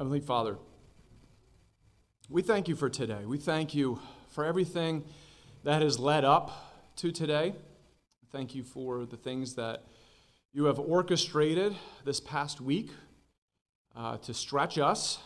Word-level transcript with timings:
Heavenly 0.00 0.20
Father, 0.20 0.56
we 2.30 2.40
thank 2.40 2.68
you 2.68 2.74
for 2.74 2.88
today. 2.88 3.26
We 3.26 3.36
thank 3.36 3.74
you 3.74 4.00
for 4.30 4.46
everything 4.46 5.04
that 5.62 5.82
has 5.82 5.98
led 5.98 6.24
up 6.24 6.94
to 6.96 7.12
today. 7.12 7.54
Thank 8.32 8.54
you 8.54 8.64
for 8.64 9.04
the 9.04 9.18
things 9.18 9.56
that 9.56 9.84
you 10.54 10.64
have 10.64 10.78
orchestrated 10.78 11.76
this 12.06 12.18
past 12.18 12.62
week 12.62 12.88
uh, 13.94 14.16
to 14.16 14.32
stretch 14.32 14.78
us, 14.78 15.18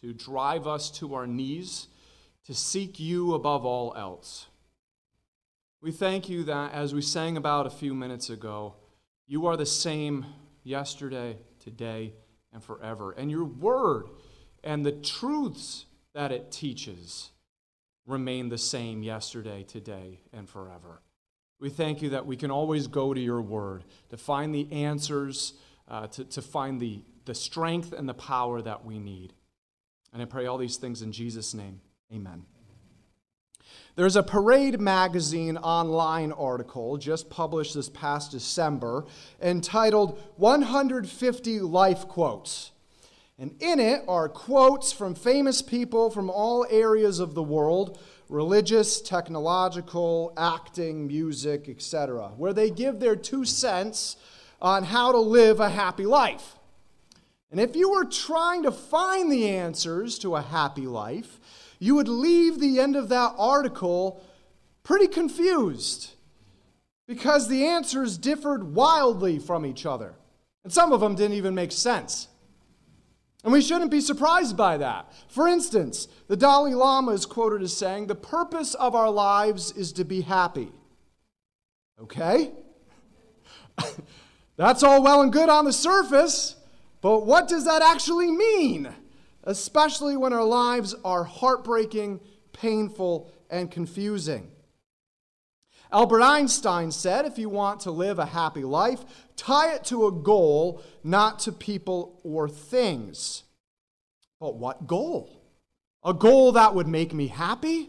to 0.00 0.12
drive 0.12 0.68
us 0.68 0.92
to 0.92 1.16
our 1.16 1.26
knees, 1.26 1.88
to 2.44 2.54
seek 2.54 3.00
you 3.00 3.34
above 3.34 3.66
all 3.66 3.94
else. 3.96 4.46
We 5.82 5.90
thank 5.90 6.28
you 6.28 6.44
that, 6.44 6.72
as 6.72 6.94
we 6.94 7.02
sang 7.02 7.36
about 7.36 7.66
a 7.66 7.70
few 7.70 7.94
minutes 7.94 8.30
ago, 8.30 8.74
you 9.26 9.46
are 9.46 9.56
the 9.56 9.66
same 9.66 10.24
yesterday, 10.62 11.38
today, 11.58 12.12
and 12.52 12.62
forever. 12.62 13.12
And 13.12 13.30
your 13.30 13.44
word 13.44 14.08
and 14.64 14.84
the 14.84 14.92
truths 14.92 15.86
that 16.14 16.32
it 16.32 16.50
teaches 16.50 17.30
remain 18.06 18.48
the 18.48 18.58
same 18.58 19.02
yesterday, 19.02 19.62
today, 19.62 20.20
and 20.32 20.48
forever. 20.48 21.02
We 21.60 21.70
thank 21.70 22.02
you 22.02 22.10
that 22.10 22.26
we 22.26 22.36
can 22.36 22.50
always 22.50 22.86
go 22.86 23.12
to 23.12 23.20
your 23.20 23.42
word 23.42 23.84
to 24.10 24.16
find 24.16 24.54
the 24.54 24.70
answers, 24.72 25.54
uh, 25.88 26.06
to, 26.08 26.24
to 26.24 26.42
find 26.42 26.80
the, 26.80 27.02
the 27.24 27.34
strength 27.34 27.92
and 27.92 28.08
the 28.08 28.14
power 28.14 28.62
that 28.62 28.84
we 28.84 28.98
need. 28.98 29.34
And 30.12 30.22
I 30.22 30.24
pray 30.24 30.46
all 30.46 30.58
these 30.58 30.76
things 30.76 31.02
in 31.02 31.12
Jesus' 31.12 31.54
name. 31.54 31.80
Amen. 32.12 32.44
There's 33.98 34.14
a 34.14 34.22
Parade 34.22 34.78
Magazine 34.78 35.56
online 35.56 36.30
article 36.30 36.98
just 36.98 37.28
published 37.28 37.74
this 37.74 37.88
past 37.88 38.30
December 38.30 39.06
entitled 39.42 40.20
150 40.36 41.58
Life 41.58 42.06
Quotes. 42.06 42.70
And 43.40 43.60
in 43.60 43.80
it 43.80 44.04
are 44.06 44.28
quotes 44.28 44.92
from 44.92 45.16
famous 45.16 45.62
people 45.62 46.12
from 46.12 46.30
all 46.30 46.64
areas 46.70 47.18
of 47.18 47.34
the 47.34 47.42
world 47.42 47.98
religious, 48.28 49.00
technological, 49.00 50.32
acting, 50.36 51.08
music, 51.08 51.68
etc., 51.68 52.28
where 52.36 52.52
they 52.52 52.70
give 52.70 53.00
their 53.00 53.16
two 53.16 53.44
cents 53.44 54.16
on 54.62 54.84
how 54.84 55.10
to 55.10 55.18
live 55.18 55.58
a 55.58 55.70
happy 55.70 56.06
life. 56.06 56.54
And 57.50 57.58
if 57.58 57.74
you 57.74 57.90
were 57.90 58.04
trying 58.04 58.62
to 58.62 58.70
find 58.70 59.32
the 59.32 59.48
answers 59.48 60.20
to 60.20 60.36
a 60.36 60.42
happy 60.42 60.86
life, 60.86 61.40
you 61.78 61.94
would 61.94 62.08
leave 62.08 62.58
the 62.58 62.80
end 62.80 62.96
of 62.96 63.08
that 63.08 63.34
article 63.38 64.22
pretty 64.82 65.06
confused 65.06 66.12
because 67.06 67.48
the 67.48 67.66
answers 67.66 68.18
differed 68.18 68.74
wildly 68.74 69.38
from 69.38 69.64
each 69.64 69.86
other. 69.86 70.14
And 70.64 70.72
some 70.72 70.92
of 70.92 71.00
them 71.00 71.14
didn't 71.14 71.36
even 71.36 71.54
make 71.54 71.72
sense. 71.72 72.28
And 73.44 73.52
we 73.52 73.62
shouldn't 73.62 73.90
be 73.90 74.00
surprised 74.00 74.56
by 74.56 74.78
that. 74.78 75.12
For 75.28 75.46
instance, 75.46 76.08
the 76.26 76.36
Dalai 76.36 76.74
Lama 76.74 77.12
is 77.12 77.24
quoted 77.24 77.62
as 77.62 77.74
saying, 77.74 78.06
The 78.06 78.14
purpose 78.14 78.74
of 78.74 78.94
our 78.94 79.10
lives 79.10 79.72
is 79.72 79.92
to 79.92 80.04
be 80.04 80.22
happy. 80.22 80.72
Okay? 82.02 82.50
That's 84.56 84.82
all 84.82 85.02
well 85.02 85.22
and 85.22 85.32
good 85.32 85.48
on 85.48 85.64
the 85.64 85.72
surface, 85.72 86.56
but 87.00 87.24
what 87.24 87.46
does 87.46 87.64
that 87.64 87.80
actually 87.80 88.30
mean? 88.30 88.92
Especially 89.48 90.14
when 90.14 90.34
our 90.34 90.44
lives 90.44 90.94
are 91.06 91.24
heartbreaking, 91.24 92.20
painful, 92.52 93.32
and 93.48 93.70
confusing. 93.70 94.50
Albert 95.90 96.20
Einstein 96.20 96.90
said 96.90 97.24
if 97.24 97.38
you 97.38 97.48
want 97.48 97.80
to 97.80 97.90
live 97.90 98.18
a 98.18 98.26
happy 98.26 98.62
life, 98.62 99.06
tie 99.36 99.72
it 99.72 99.84
to 99.84 100.06
a 100.06 100.12
goal, 100.12 100.82
not 101.02 101.38
to 101.38 101.50
people 101.50 102.20
or 102.22 102.46
things. 102.46 103.44
But 104.38 104.56
what 104.56 104.86
goal? 104.86 105.42
A 106.04 106.12
goal 106.12 106.52
that 106.52 106.74
would 106.74 106.86
make 106.86 107.14
me 107.14 107.28
happy? 107.28 107.88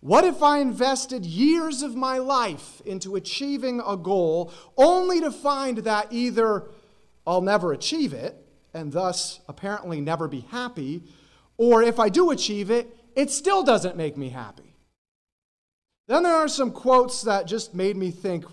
What 0.00 0.24
if 0.24 0.42
I 0.42 0.58
invested 0.58 1.24
years 1.24 1.80
of 1.80 1.96
my 1.96 2.18
life 2.18 2.82
into 2.84 3.16
achieving 3.16 3.80
a 3.86 3.96
goal 3.96 4.52
only 4.76 5.18
to 5.22 5.30
find 5.30 5.78
that 5.78 6.08
either 6.10 6.68
I'll 7.26 7.40
never 7.40 7.72
achieve 7.72 8.12
it, 8.12 8.36
and 8.74 8.92
thus 8.92 9.40
apparently 9.48 10.00
never 10.00 10.28
be 10.28 10.40
happy, 10.40 11.02
or 11.56 11.82
if 11.82 11.98
I 11.98 12.08
do 12.08 12.30
achieve 12.30 12.70
it, 12.70 12.96
it 13.14 13.30
still 13.30 13.62
doesn't 13.62 13.96
make 13.96 14.16
me 14.16 14.30
happy? 14.30 14.74
Then 16.08 16.22
there 16.22 16.34
are 16.34 16.48
some 16.48 16.72
quotes 16.72 17.22
that 17.22 17.46
just 17.46 17.74
made 17.74 17.96
me 17.96 18.10
think, 18.10 18.44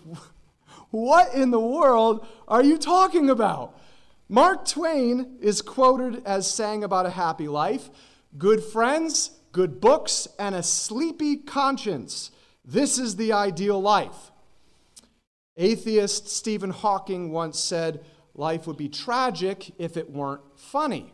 what 0.92 1.34
in 1.34 1.52
the 1.52 1.60
world 1.60 2.26
are 2.48 2.64
you 2.64 2.78
talking 2.78 3.30
about? 3.30 3.80
Mark 4.30 4.68
Twain 4.68 5.38
is 5.42 5.62
quoted 5.62 6.22
as 6.26 6.50
saying 6.52 6.84
about 6.84 7.06
a 7.06 7.12
happy 7.12 7.48
life 7.48 7.90
good 8.38 8.64
friends, 8.64 9.32
good 9.52 9.80
books, 9.80 10.28
and 10.38 10.54
a 10.54 10.62
sleepy 10.62 11.38
conscience. 11.38 12.30
This 12.64 13.00
is 13.00 13.16
the 13.16 13.32
ideal 13.32 13.82
life. 13.82 14.32
Atheist 15.56 16.28
Stephen 16.30 16.70
Hawking 16.70 17.32
once 17.32 17.60
said, 17.60 18.04
Life 18.38 18.68
would 18.68 18.78
be 18.78 18.88
tragic 18.88 19.74
if 19.80 19.98
it 19.98 20.12
weren't 20.12 20.42
funny. 20.56 21.12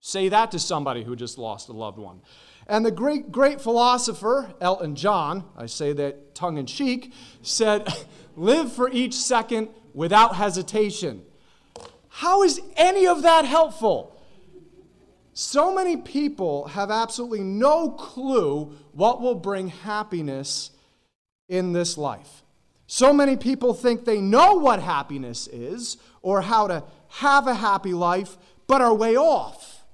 Say 0.00 0.28
that 0.28 0.50
to 0.50 0.58
somebody 0.58 1.04
who 1.04 1.16
just 1.16 1.38
lost 1.38 1.68
a 1.68 1.72
loved 1.72 1.98
one. 1.98 2.20
And 2.66 2.84
the 2.84 2.90
great, 2.90 3.30
great 3.30 3.60
philosopher, 3.60 4.52
Elton 4.60 4.96
John, 4.96 5.44
I 5.56 5.66
say 5.66 5.92
that 5.94 6.34
tongue 6.34 6.58
in 6.58 6.66
cheek, 6.66 7.12
said, 7.40 7.88
Live 8.36 8.72
for 8.72 8.90
each 8.90 9.14
second 9.14 9.68
without 9.94 10.34
hesitation. 10.34 11.22
How 12.08 12.42
is 12.42 12.60
any 12.76 13.06
of 13.06 13.22
that 13.22 13.44
helpful? 13.44 14.20
So 15.32 15.74
many 15.74 15.96
people 15.96 16.66
have 16.68 16.90
absolutely 16.90 17.40
no 17.44 17.90
clue 17.90 18.76
what 18.92 19.20
will 19.20 19.34
bring 19.34 19.68
happiness 19.68 20.70
in 21.48 21.72
this 21.72 21.96
life. 21.96 22.42
So 22.86 23.12
many 23.12 23.36
people 23.36 23.74
think 23.74 24.04
they 24.04 24.20
know 24.20 24.54
what 24.54 24.80
happiness 24.80 25.48
is 25.48 25.96
or 26.22 26.42
how 26.42 26.68
to 26.68 26.84
have 27.08 27.46
a 27.46 27.54
happy 27.54 27.92
life, 27.92 28.36
but 28.66 28.80
are 28.80 28.94
way 28.94 29.16
off. 29.16 29.84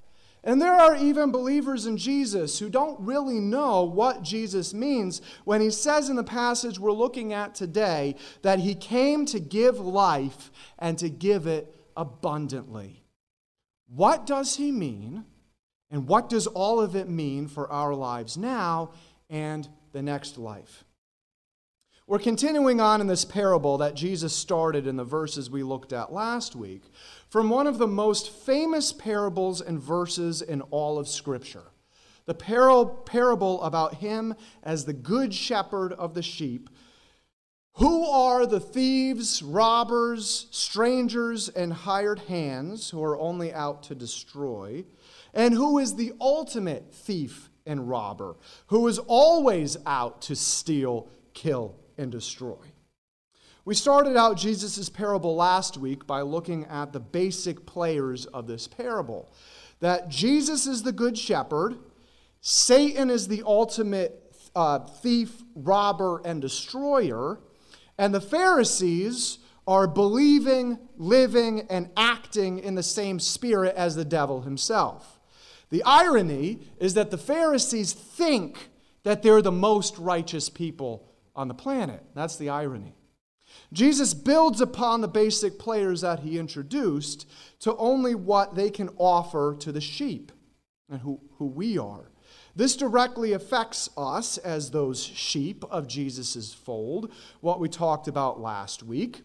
And 0.44 0.60
there 0.60 0.74
are 0.74 0.96
even 0.96 1.30
believers 1.30 1.86
in 1.86 1.96
Jesus 1.96 2.58
who 2.58 2.68
don't 2.68 2.98
really 3.00 3.38
know 3.38 3.84
what 3.84 4.22
Jesus 4.22 4.74
means 4.74 5.22
when 5.44 5.60
he 5.60 5.70
says 5.70 6.10
in 6.10 6.16
the 6.16 6.24
passage 6.24 6.80
we're 6.80 6.90
looking 6.90 7.32
at 7.32 7.54
today 7.54 8.16
that 8.42 8.58
he 8.58 8.74
came 8.74 9.24
to 9.26 9.38
give 9.38 9.78
life 9.78 10.50
and 10.80 10.98
to 10.98 11.08
give 11.08 11.46
it 11.46 11.72
abundantly. 11.96 13.04
What 13.88 14.26
does 14.26 14.56
he 14.56 14.72
mean? 14.72 15.24
And 15.92 16.08
what 16.08 16.28
does 16.28 16.48
all 16.48 16.80
of 16.80 16.96
it 16.96 17.08
mean 17.08 17.46
for 17.46 17.70
our 17.70 17.94
lives 17.94 18.36
now 18.36 18.92
and 19.30 19.68
the 19.92 20.02
next 20.02 20.38
life? 20.38 20.84
We're 22.12 22.18
continuing 22.18 22.78
on 22.78 23.00
in 23.00 23.06
this 23.06 23.24
parable 23.24 23.78
that 23.78 23.94
Jesus 23.94 24.36
started 24.36 24.86
in 24.86 24.96
the 24.96 25.02
verses 25.02 25.48
we 25.48 25.62
looked 25.62 25.94
at 25.94 26.12
last 26.12 26.54
week 26.54 26.82
from 27.30 27.48
one 27.48 27.66
of 27.66 27.78
the 27.78 27.86
most 27.86 28.28
famous 28.28 28.92
parables 28.92 29.62
and 29.62 29.80
verses 29.80 30.42
in 30.42 30.60
all 30.60 30.98
of 30.98 31.08
Scripture. 31.08 31.72
The 32.26 32.34
parable 32.34 33.62
about 33.62 33.94
him 33.94 34.34
as 34.62 34.84
the 34.84 34.92
good 34.92 35.32
shepherd 35.32 35.94
of 35.94 36.12
the 36.12 36.20
sheep. 36.20 36.68
Who 37.76 38.04
are 38.04 38.44
the 38.44 38.60
thieves, 38.60 39.42
robbers, 39.42 40.48
strangers, 40.50 41.48
and 41.48 41.72
hired 41.72 42.18
hands 42.18 42.90
who 42.90 43.02
are 43.02 43.18
only 43.18 43.54
out 43.54 43.84
to 43.84 43.94
destroy? 43.94 44.84
And 45.32 45.54
who 45.54 45.78
is 45.78 45.94
the 45.94 46.12
ultimate 46.20 46.92
thief 46.92 47.48
and 47.64 47.88
robber, 47.88 48.36
who 48.66 48.86
is 48.86 48.98
always 48.98 49.78
out 49.86 50.20
to 50.22 50.36
steal, 50.36 51.08
kill, 51.32 51.76
and 52.02 52.12
destroy. 52.12 52.58
We 53.64 53.74
started 53.76 54.16
out 54.16 54.36
Jesus' 54.36 54.88
parable 54.88 55.36
last 55.36 55.78
week 55.78 56.06
by 56.06 56.22
looking 56.22 56.64
at 56.66 56.92
the 56.92 57.00
basic 57.00 57.64
players 57.64 58.26
of 58.26 58.46
this 58.46 58.66
parable 58.66 59.32
that 59.78 60.08
Jesus 60.08 60.66
is 60.66 60.82
the 60.82 60.92
good 60.92 61.16
shepherd, 61.18 61.76
Satan 62.40 63.10
is 63.10 63.28
the 63.28 63.42
ultimate 63.44 64.32
uh, 64.54 64.80
thief, 64.80 65.42
robber, 65.54 66.20
and 66.24 66.40
destroyer, 66.40 67.40
and 67.98 68.14
the 68.14 68.20
Pharisees 68.20 69.38
are 69.66 69.86
believing, 69.86 70.78
living, 70.96 71.66
and 71.70 71.90
acting 71.96 72.58
in 72.58 72.74
the 72.74 72.82
same 72.82 73.20
spirit 73.20 73.74
as 73.76 73.94
the 73.94 74.04
devil 74.04 74.42
himself. 74.42 75.20
The 75.70 75.84
irony 75.84 76.60
is 76.78 76.94
that 76.94 77.10
the 77.10 77.18
Pharisees 77.18 77.92
think 77.92 78.70
that 79.04 79.22
they're 79.22 79.42
the 79.42 79.52
most 79.52 79.98
righteous 79.98 80.48
people 80.48 81.11
on 81.34 81.48
the 81.48 81.54
planet. 81.54 82.02
That's 82.14 82.36
the 82.36 82.48
irony. 82.48 82.94
Jesus 83.72 84.14
builds 84.14 84.60
upon 84.60 85.00
the 85.00 85.08
basic 85.08 85.58
players 85.58 86.00
that 86.00 86.20
he 86.20 86.38
introduced 86.38 87.28
to 87.60 87.76
only 87.76 88.14
what 88.14 88.54
they 88.54 88.70
can 88.70 88.88
offer 88.96 89.56
to 89.60 89.72
the 89.72 89.80
sheep 89.80 90.32
and 90.88 91.00
who, 91.00 91.20
who 91.38 91.46
we 91.46 91.76
are. 91.78 92.10
This 92.54 92.76
directly 92.76 93.32
affects 93.32 93.88
us 93.96 94.38
as 94.38 94.70
those 94.70 95.02
sheep 95.02 95.64
of 95.70 95.88
Jesus' 95.88 96.52
fold, 96.52 97.12
what 97.40 97.60
we 97.60 97.68
talked 97.68 98.08
about 98.08 98.40
last 98.40 98.82
week. 98.82 99.22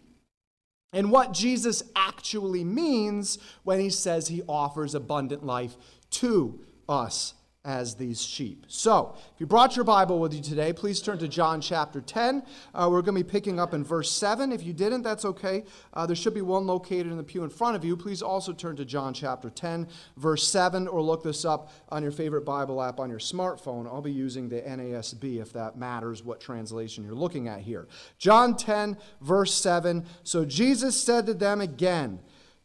and 0.94 1.12
what 1.12 1.34
Jesus 1.34 1.84
actually 1.96 2.64
means 2.64 3.38
when 3.64 3.80
he 3.80 3.90
says 3.90 4.28
he 4.28 4.42
offers 4.48 4.96
abundant 4.96 5.46
life 5.46 5.76
to 6.10 6.62
us 6.88 7.34
as 7.68 7.96
these 7.96 8.22
sheep. 8.22 8.66
So, 8.70 9.14
if 9.36 9.42
you 9.42 9.46
brought 9.46 9.76
your 9.76 9.84
Bible 9.84 10.20
with 10.20 10.34
you 10.34 10.42
today, 10.42 10.72
please 10.72 11.02
turn 11.02 11.18
to 11.18 11.28
John 11.28 11.60
chapter 11.60 12.00
10. 12.00 12.42
Uh, 12.74 12.88
we're 12.90 13.02
going 13.02 13.18
to 13.18 13.24
be 13.26 13.30
picking 13.30 13.60
up 13.60 13.74
in 13.74 13.84
verse 13.84 14.10
7. 14.10 14.54
If 14.54 14.64
you 14.64 14.72
didn't, 14.72 15.02
that's 15.02 15.26
okay. 15.26 15.66
Uh, 15.94 16.06
there 16.06 16.16
should 16.16 16.34
be 16.34 16.42
one 16.42 16.66
located 16.66 17.08
in 17.08 17.18
the 17.18 17.24
pew 17.24 17.44
in 17.44 17.50
front 17.50 17.76
of 17.76 17.84
you. 17.84 17.98
Please 17.98 18.22
also 18.22 18.54
turn 18.54 18.78
to 18.78 18.86
John 18.86 19.14
chapter 19.14 19.50
10, 19.50 19.90
verse 20.16 20.48
7, 20.48 20.88
or 20.88 21.02
look 21.02 21.24
this 21.24 21.44
up 21.44 21.70
on 21.90 22.04
your 22.04 22.14
favorite 22.14 22.46
Bible 22.46 22.82
app 22.82 23.02
on 23.02 23.10
your 23.10 23.20
smartphone. 23.20 23.86
I'll 23.86 24.02
be 24.02 24.14
using 24.14 24.48
the 24.48 24.62
NASB 24.62 25.42
if 25.42 25.52
that 25.52 25.78
matters 25.78 26.24
what 26.24 26.40
translation 26.40 27.04
you're 27.04 27.16
looking 27.16 27.50
at 27.50 27.60
here. 27.60 27.90
John 28.18 28.56
10, 28.56 28.96
verse 29.20 29.54
7. 29.54 30.06
So 30.24 30.46
Jesus 30.46 31.04
said 31.04 31.26
to 31.26 31.34
them 31.34 31.60
again, 31.60 32.20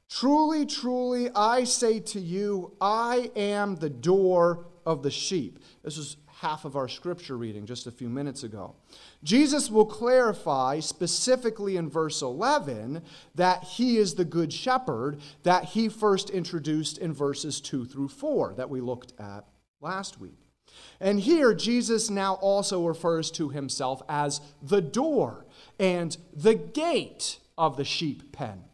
Truly, 0.08 0.66
truly, 0.66 1.30
I 1.34 1.64
say 1.64 1.98
to 1.98 2.20
you, 2.20 2.76
I 2.82 3.30
am 3.34 3.76
the 3.76 3.88
door 3.88 4.66
of 4.86 5.02
the 5.02 5.10
sheep. 5.10 5.58
This 5.82 5.98
is 5.98 6.16
half 6.26 6.64
of 6.64 6.74
our 6.74 6.88
scripture 6.88 7.36
reading 7.36 7.66
just 7.66 7.86
a 7.86 7.90
few 7.92 8.08
minutes 8.08 8.42
ago. 8.42 8.74
Jesus 9.22 9.70
will 9.70 9.86
clarify 9.86 10.80
specifically 10.80 11.76
in 11.76 11.88
verse 11.88 12.20
11 12.20 13.02
that 13.36 13.62
he 13.62 13.96
is 13.96 14.14
the 14.14 14.24
good 14.24 14.52
shepherd 14.52 15.20
that 15.44 15.66
he 15.66 15.88
first 15.88 16.30
introduced 16.30 16.98
in 16.98 17.12
verses 17.12 17.60
2 17.60 17.84
through 17.84 18.08
4 18.08 18.54
that 18.56 18.68
we 18.68 18.80
looked 18.80 19.12
at 19.20 19.44
last 19.80 20.20
week. 20.20 20.38
And 21.00 21.20
here, 21.20 21.54
Jesus 21.54 22.10
now 22.10 22.34
also 22.34 22.86
refers 22.86 23.30
to 23.32 23.50
himself 23.50 24.02
as 24.08 24.40
the 24.62 24.80
door 24.80 25.46
and 25.78 26.16
the 26.34 26.54
gate 26.54 27.38
of 27.56 27.76
the 27.76 27.84
sheep 27.84 28.32
pen. 28.32 28.64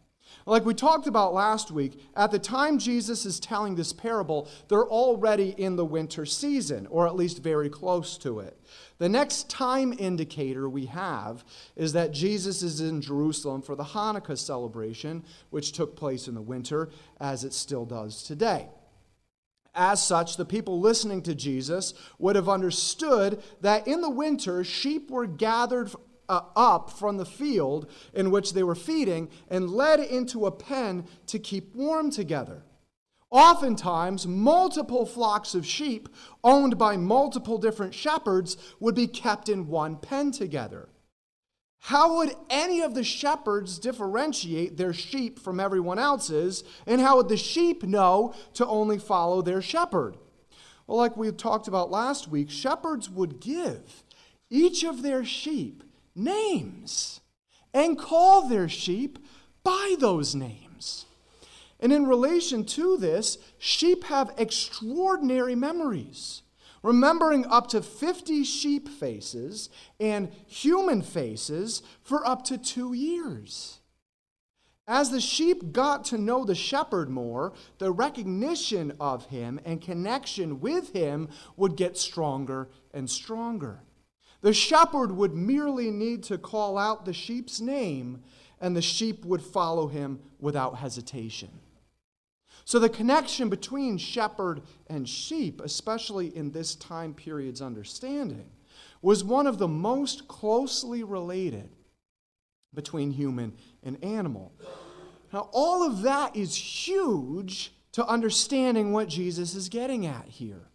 Like 0.49 0.65
we 0.65 0.73
talked 0.73 1.05
about 1.05 1.35
last 1.35 1.69
week, 1.69 2.01
at 2.15 2.31
the 2.31 2.39
time 2.39 2.79
Jesus 2.79 3.23
is 3.23 3.39
telling 3.39 3.75
this 3.75 3.93
parable, 3.93 4.49
they're 4.67 4.87
already 4.87 5.49
in 5.49 5.75
the 5.75 5.85
winter 5.85 6.25
season, 6.25 6.87
or 6.87 7.05
at 7.05 7.15
least 7.15 7.43
very 7.43 7.69
close 7.69 8.17
to 8.17 8.39
it. 8.39 8.59
The 8.97 9.09
next 9.09 9.47
time 9.47 9.93
indicator 9.99 10.67
we 10.67 10.87
have 10.87 11.45
is 11.75 11.93
that 11.93 12.13
Jesus 12.13 12.63
is 12.63 12.81
in 12.81 12.99
Jerusalem 12.99 13.61
for 13.61 13.75
the 13.75 13.83
Hanukkah 13.83 14.39
celebration, 14.39 15.23
which 15.51 15.71
took 15.71 15.95
place 15.95 16.27
in 16.27 16.33
the 16.33 16.41
winter, 16.41 16.89
as 17.19 17.43
it 17.43 17.53
still 17.53 17.85
does 17.85 18.23
today. 18.23 18.69
As 19.75 20.03
such, 20.03 20.35
the 20.35 20.45
people 20.45 20.79
listening 20.79 21.21
to 21.23 21.35
Jesus 21.35 21.93
would 22.17 22.35
have 22.35 22.49
understood 22.49 23.43
that 23.61 23.87
in 23.87 24.01
the 24.01 24.09
winter, 24.09 24.63
sheep 24.63 25.11
were 25.11 25.27
gathered 25.27 25.91
uh, 26.29 26.41
up 26.55 26.89
from 26.91 27.17
the 27.17 27.25
field 27.25 27.91
in 28.13 28.31
which 28.31 28.53
they 28.53 28.63
were 28.63 28.75
feeding 28.75 29.29
and 29.49 29.69
led 29.69 29.99
into 29.99 30.45
a 30.45 30.51
pen 30.51 31.05
to 31.27 31.39
keep 31.39 31.75
warm 31.75 32.11
together. 32.11 32.63
Oftentimes, 33.31 34.25
multiple 34.25 35.05
flocks 35.05 35.53
of 35.53 35.65
sheep 35.65 36.09
owned 36.43 36.77
by 36.77 36.97
multiple 36.97 37.57
different 37.57 37.93
shepherds 37.93 38.57
would 38.79 38.95
be 38.95 39.07
kept 39.07 39.49
in 39.49 39.67
one 39.67 39.97
pen 39.97 40.31
together. 40.31 40.89
How 41.83 42.17
would 42.17 42.35
any 42.49 42.81
of 42.81 42.93
the 42.93 43.03
shepherds 43.03 43.79
differentiate 43.79 44.77
their 44.77 44.93
sheep 44.93 45.39
from 45.39 45.59
everyone 45.59 45.99
else's? 45.99 46.63
And 46.85 46.99
how 46.99 47.17
would 47.17 47.29
the 47.29 47.37
sheep 47.37 47.83
know 47.83 48.33
to 48.55 48.65
only 48.65 48.97
follow 48.97 49.41
their 49.41 49.61
shepherd? 49.61 50.17
Well, 50.87 50.97
like 50.97 51.15
we 51.15 51.31
talked 51.31 51.67
about 51.67 51.91
last 51.91 52.27
week, 52.27 52.49
shepherds 52.49 53.09
would 53.09 53.39
give 53.39 54.03
each 54.49 54.83
of 54.83 55.03
their 55.03 55.23
sheep 55.23 55.83
names 56.15 57.21
and 57.73 57.97
call 57.97 58.47
their 58.47 58.69
sheep 58.69 59.19
by 59.63 59.95
those 59.99 60.35
names. 60.35 61.05
And 61.79 61.93
in 61.93 62.07
relation 62.07 62.65
to 62.65 62.97
this, 62.97 63.37
sheep 63.57 64.05
have 64.05 64.33
extraordinary 64.37 65.55
memories, 65.55 66.41
remembering 66.83 67.45
up 67.45 67.67
to 67.67 67.81
50 67.81 68.43
sheep 68.43 68.89
faces 68.89 69.69
and 69.99 70.31
human 70.45 71.01
faces 71.01 71.81
for 72.03 72.27
up 72.27 72.43
to 72.45 72.57
two 72.57 72.93
years. 72.93 73.79
As 74.87 75.11
the 75.11 75.21
sheep 75.21 75.71
got 75.71 76.03
to 76.05 76.17
know 76.17 76.43
the 76.43 76.55
shepherd 76.55 77.09
more, 77.09 77.53
the 77.77 77.91
recognition 77.91 78.91
of 78.99 79.27
him 79.27 79.59
and 79.63 79.79
connection 79.79 80.59
with 80.59 80.93
him 80.93 81.29
would 81.55 81.75
get 81.77 81.95
stronger 81.95 82.69
and 82.91 83.07
stronger. 83.07 83.83
The 84.41 84.53
shepherd 84.53 85.11
would 85.11 85.33
merely 85.33 85.91
need 85.91 86.23
to 86.23 86.37
call 86.37 86.77
out 86.77 87.05
the 87.05 87.13
sheep's 87.13 87.59
name, 87.59 88.23
and 88.61 88.75
the 88.75 88.81
sheep 88.81 89.25
would 89.25 89.41
follow 89.41 89.87
him 89.87 90.19
without 90.39 90.77
hesitation. 90.77 91.49
So, 92.65 92.79
the 92.79 92.89
connection 92.89 93.49
between 93.49 93.97
shepherd 93.97 94.61
and 94.87 95.09
sheep, 95.09 95.61
especially 95.61 96.35
in 96.35 96.51
this 96.51 96.75
time 96.75 97.13
period's 97.13 97.61
understanding, 97.61 98.49
was 99.01 99.23
one 99.23 99.47
of 99.47 99.57
the 99.57 99.67
most 99.67 100.27
closely 100.27 101.03
related 101.03 101.69
between 102.73 103.11
human 103.11 103.53
and 103.83 104.03
animal. 104.03 104.53
Now, 105.33 105.49
all 105.51 105.85
of 105.85 106.01
that 106.03 106.35
is 106.35 106.55
huge 106.55 107.71
to 107.93 108.05
understanding 108.05 108.93
what 108.93 109.09
Jesus 109.09 109.55
is 109.55 109.69
getting 109.69 110.05
at 110.05 110.27
here. 110.27 110.68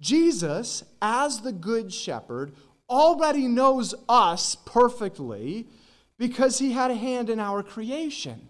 Jesus, 0.00 0.84
as 1.00 1.40
the 1.40 1.52
Good 1.52 1.92
Shepherd, 1.92 2.52
already 2.88 3.48
knows 3.48 3.94
us 4.08 4.54
perfectly 4.54 5.66
because 6.18 6.58
he 6.58 6.72
had 6.72 6.90
a 6.90 6.94
hand 6.94 7.30
in 7.30 7.40
our 7.40 7.62
creation. 7.62 8.48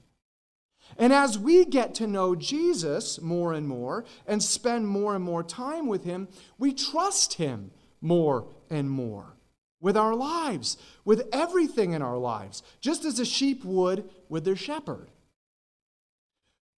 And 0.98 1.12
as 1.12 1.38
we 1.38 1.64
get 1.64 1.94
to 1.96 2.06
know 2.06 2.34
Jesus 2.34 3.20
more 3.20 3.52
and 3.52 3.66
more 3.66 4.04
and 4.26 4.42
spend 4.42 4.86
more 4.86 5.14
and 5.14 5.24
more 5.24 5.42
time 5.42 5.86
with 5.86 6.04
him, 6.04 6.28
we 6.58 6.72
trust 6.72 7.34
him 7.34 7.70
more 8.00 8.46
and 8.70 8.90
more 8.90 9.36
with 9.80 9.96
our 9.96 10.14
lives, 10.14 10.76
with 11.04 11.28
everything 11.32 11.92
in 11.92 12.02
our 12.02 12.16
lives, 12.16 12.62
just 12.80 13.04
as 13.04 13.18
a 13.18 13.24
sheep 13.24 13.64
would 13.64 14.08
with 14.28 14.44
their 14.44 14.56
shepherd. 14.56 15.10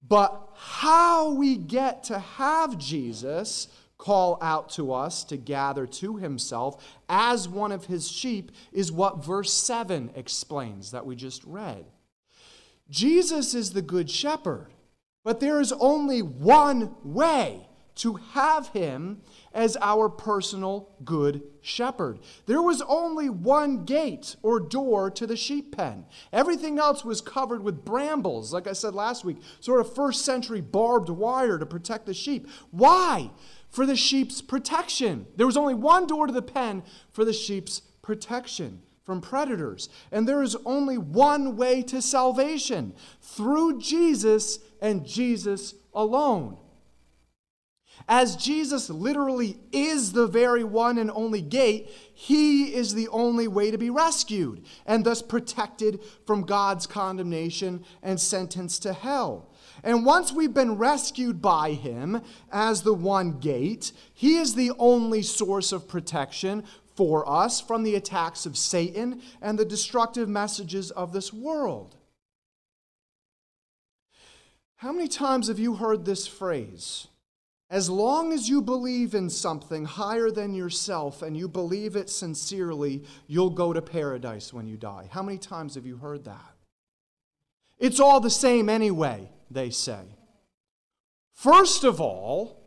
But 0.07 0.51
how 0.57 1.33
we 1.33 1.57
get 1.57 2.05
to 2.05 2.19
have 2.19 2.79
Jesus 2.79 3.69
call 3.99 4.39
out 4.41 4.71
to 4.71 4.93
us 4.93 5.25
to 5.25 5.37
gather 5.37 5.87
to 5.87 6.17
himself 6.17 6.83
as 7.09 7.49
one 7.49 7.73
of 7.73 7.87
his 7.87 8.09
sheep 8.09 8.53
is 8.73 8.93
what 8.93 9.25
verse 9.25 9.53
7 9.53 10.13
explains 10.15 10.93
that 10.93 11.05
we 11.05 11.17
just 11.17 11.43
read. 11.45 11.85
Jesus 12.89 13.55
is 13.55 13.73
the 13.73 13.83
good 13.83 14.09
shepherd, 14.09 14.69
but 15.25 15.41
there 15.41 15.61
is 15.61 15.73
only 15.73 16.23
one 16.23 16.95
way 17.03 17.69
to 17.99 18.15
have 18.33 18.69
him 18.69 19.21
as 19.53 19.77
our 19.81 20.09
personal 20.09 20.89
good 21.05 21.43
shepherd. 21.61 22.21
There 22.47 22.63
was 22.63 22.81
only 22.83 23.29
one 23.29 23.85
gate 23.85 24.37
or 24.43 24.61
door 24.61 25.11
to 25.11 25.27
the 25.27 25.37
sheep 25.37 25.77
pen. 25.77 26.07
Everything 26.33 26.79
else 26.79 27.05
was 27.05 27.21
covered 27.21 27.63
with 27.63 27.85
brambles, 27.85 28.53
like 28.53 28.69
I 28.69 28.73
said 28.73 28.95
last 28.95 29.25
week, 29.25 29.39
sort 29.59 29.81
of 29.81 29.93
first 29.93 30.25
century 30.25 30.61
barbed 30.61 31.09
wire 31.09 31.59
to 31.59 31.67
protect 31.67 32.07
the 32.07 32.15
sheep. 32.15 32.49
Why? 32.71 33.33
For 33.71 33.87
the 33.87 33.97
sheep's 33.97 34.41
protection. 34.41 35.27
There 35.37 35.47
was 35.47 35.57
only 35.57 35.75
one 35.75 36.07
door 36.07 36.27
to 36.27 36.33
the 36.33 36.43
pen 36.43 36.83
for 37.13 37.25
the 37.25 37.33
sheep's 37.33 37.81
protection 38.03 38.83
from 39.05 39.21
predators. 39.21 39.89
And 40.13 40.29
there 40.29 40.43
is 40.43 40.57
only 40.67 40.99
one 40.99 41.57
way 41.57 41.83
to 41.85 42.03
salvation 42.03 42.95
through 43.23 43.81
Jesus 43.81 44.59
and 44.83 45.07
Jesus 45.07 45.75
alone. 45.95 46.59
As 48.07 48.37
Jesus 48.37 48.91
literally 48.91 49.59
is 49.73 50.13
the 50.13 50.27
very 50.27 50.63
one 50.63 50.99
and 50.99 51.11
only 51.11 51.41
gate, 51.41 51.91
he 52.15 52.75
is 52.75 52.95
the 52.95 53.09
only 53.09 53.49
way 53.49 53.71
to 53.71 53.79
be 53.79 53.91
rescued 53.91 54.65
and 54.87 55.05
thus 55.05 55.21
protected 55.21 56.01
from 56.27 56.43
God's 56.43 56.87
condemnation 56.87 57.85
and 58.03 58.21
sentenced 58.21 58.83
to 58.83 58.93
hell. 58.93 59.51
And 59.83 60.05
once 60.05 60.33
we've 60.33 60.55
been 60.55 60.77
rescued 60.77 61.41
by 61.41 61.73
him 61.73 62.23
as 62.51 62.83
the 62.83 62.95
one 62.95 63.39
gate, 63.39 63.93
he 64.13 64.37
is 64.37 64.55
the 64.55 64.73
only 64.79 65.23
source 65.23 65.73
of 65.73 65.89
protection 65.89 66.65
for 66.97 67.29
us 67.29 67.61
from 67.61 67.85
the 67.85 67.95
attacks 67.95 68.45
of 68.45 68.57
Satan 68.57 69.23
and 69.41 69.59
the 69.59 69.65
destructive 69.65 70.29
messages 70.29 70.91
of 70.91 71.13
this 71.13 71.33
world. 71.33 71.95
How 74.77 74.93
many 74.93 75.09
times 75.09 75.49
have 75.49 75.59
you 75.59 75.75
heard 75.75 76.05
this 76.05 76.27
phrase? 76.27 77.07
As 77.71 77.91
long 77.91 78.33
as 78.33 78.49
you 78.49 78.63
believe 78.63 79.15
in 79.15 79.29
something 79.29 79.85
higher 79.85 80.31
than 80.31 80.55
yourself 80.55 81.21
and 81.21 81.37
you 81.37 81.49
believe 81.49 81.97
it 81.97 82.09
sincerely, 82.09 83.05
you'll 83.27 83.51
go 83.51 83.73
to 83.73 83.83
paradise 83.83 84.53
when 84.53 84.67
you 84.67 84.77
die. 84.77 85.09
How 85.11 85.23
many 85.23 85.39
times 85.39 85.75
have 85.75 85.85
you 85.85 85.99
heard 85.99 86.25
that? 86.25 86.55
It's 87.79 88.01
all 88.01 88.21
the 88.21 88.31
same 88.31 88.69
anyway 88.69 89.29
they 89.51 89.71
say. 89.71 90.01
First 91.35 91.85
of 91.85 92.01
all, 92.01 92.59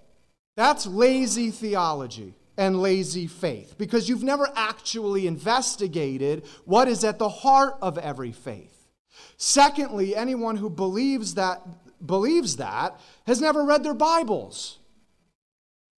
that's 0.56 0.86
lazy 0.86 1.52
theology 1.52 2.36
and 2.58 2.82
lazy 2.82 3.28
faith 3.28 3.76
because 3.78 4.08
you've 4.08 4.24
never 4.24 4.48
actually 4.56 5.28
investigated 5.28 6.46
what 6.66 6.88
is 6.88 7.04
at 7.04 7.20
the 7.20 7.30
heart 7.30 7.76
of 7.82 7.98
every 7.98 8.32
faith. 8.32 8.90
Secondly, 9.38 10.16
anyone 10.16 10.58
who 10.58 10.70
believes 10.70 11.36
that 11.36 11.62
believes 12.06 12.58
that 12.58 13.00
has 13.28 13.42
never 13.42 13.64
read 13.64 13.84
their 13.84 13.94
Bibles. 13.94 14.80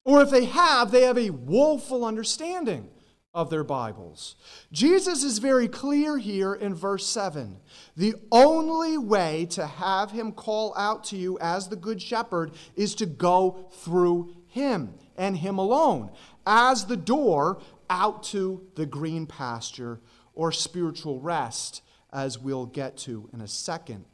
Or 0.05 0.21
if 0.21 0.29
they 0.29 0.45
have, 0.45 0.91
they 0.91 1.03
have 1.03 1.17
a 1.17 1.29
woeful 1.29 2.03
understanding 2.03 2.89
of 3.33 3.49
their 3.49 3.63
Bibles. 3.63 4.35
Jesus 4.71 5.23
is 5.23 5.39
very 5.39 5.67
clear 5.67 6.17
here 6.17 6.53
in 6.53 6.75
verse 6.75 7.07
7. 7.07 7.57
The 7.97 8.15
only 8.31 8.97
way 8.97 9.47
to 9.51 9.65
have 9.65 10.11
him 10.11 10.31
call 10.31 10.73
out 10.77 11.03
to 11.05 11.17
you 11.17 11.39
as 11.39 11.67
the 11.67 11.75
Good 11.75 12.01
Shepherd 12.01 12.51
is 12.75 12.93
to 12.95 13.05
go 13.05 13.69
through 13.71 14.35
him 14.47 14.93
and 15.17 15.37
him 15.37 15.57
alone 15.57 16.11
as 16.45 16.85
the 16.85 16.97
door 16.97 17.59
out 17.89 18.23
to 18.23 18.67
the 18.75 18.85
green 18.85 19.25
pasture 19.25 19.99
or 20.35 20.51
spiritual 20.51 21.19
rest, 21.19 21.81
as 22.11 22.39
we'll 22.39 22.65
get 22.65 22.97
to 22.97 23.29
in 23.33 23.41
a 23.41 23.47
second. 23.47 24.05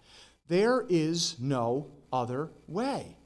There 0.47 0.85
is 0.89 1.35
no 1.39 1.91
other 2.11 2.51
way. 2.67 3.17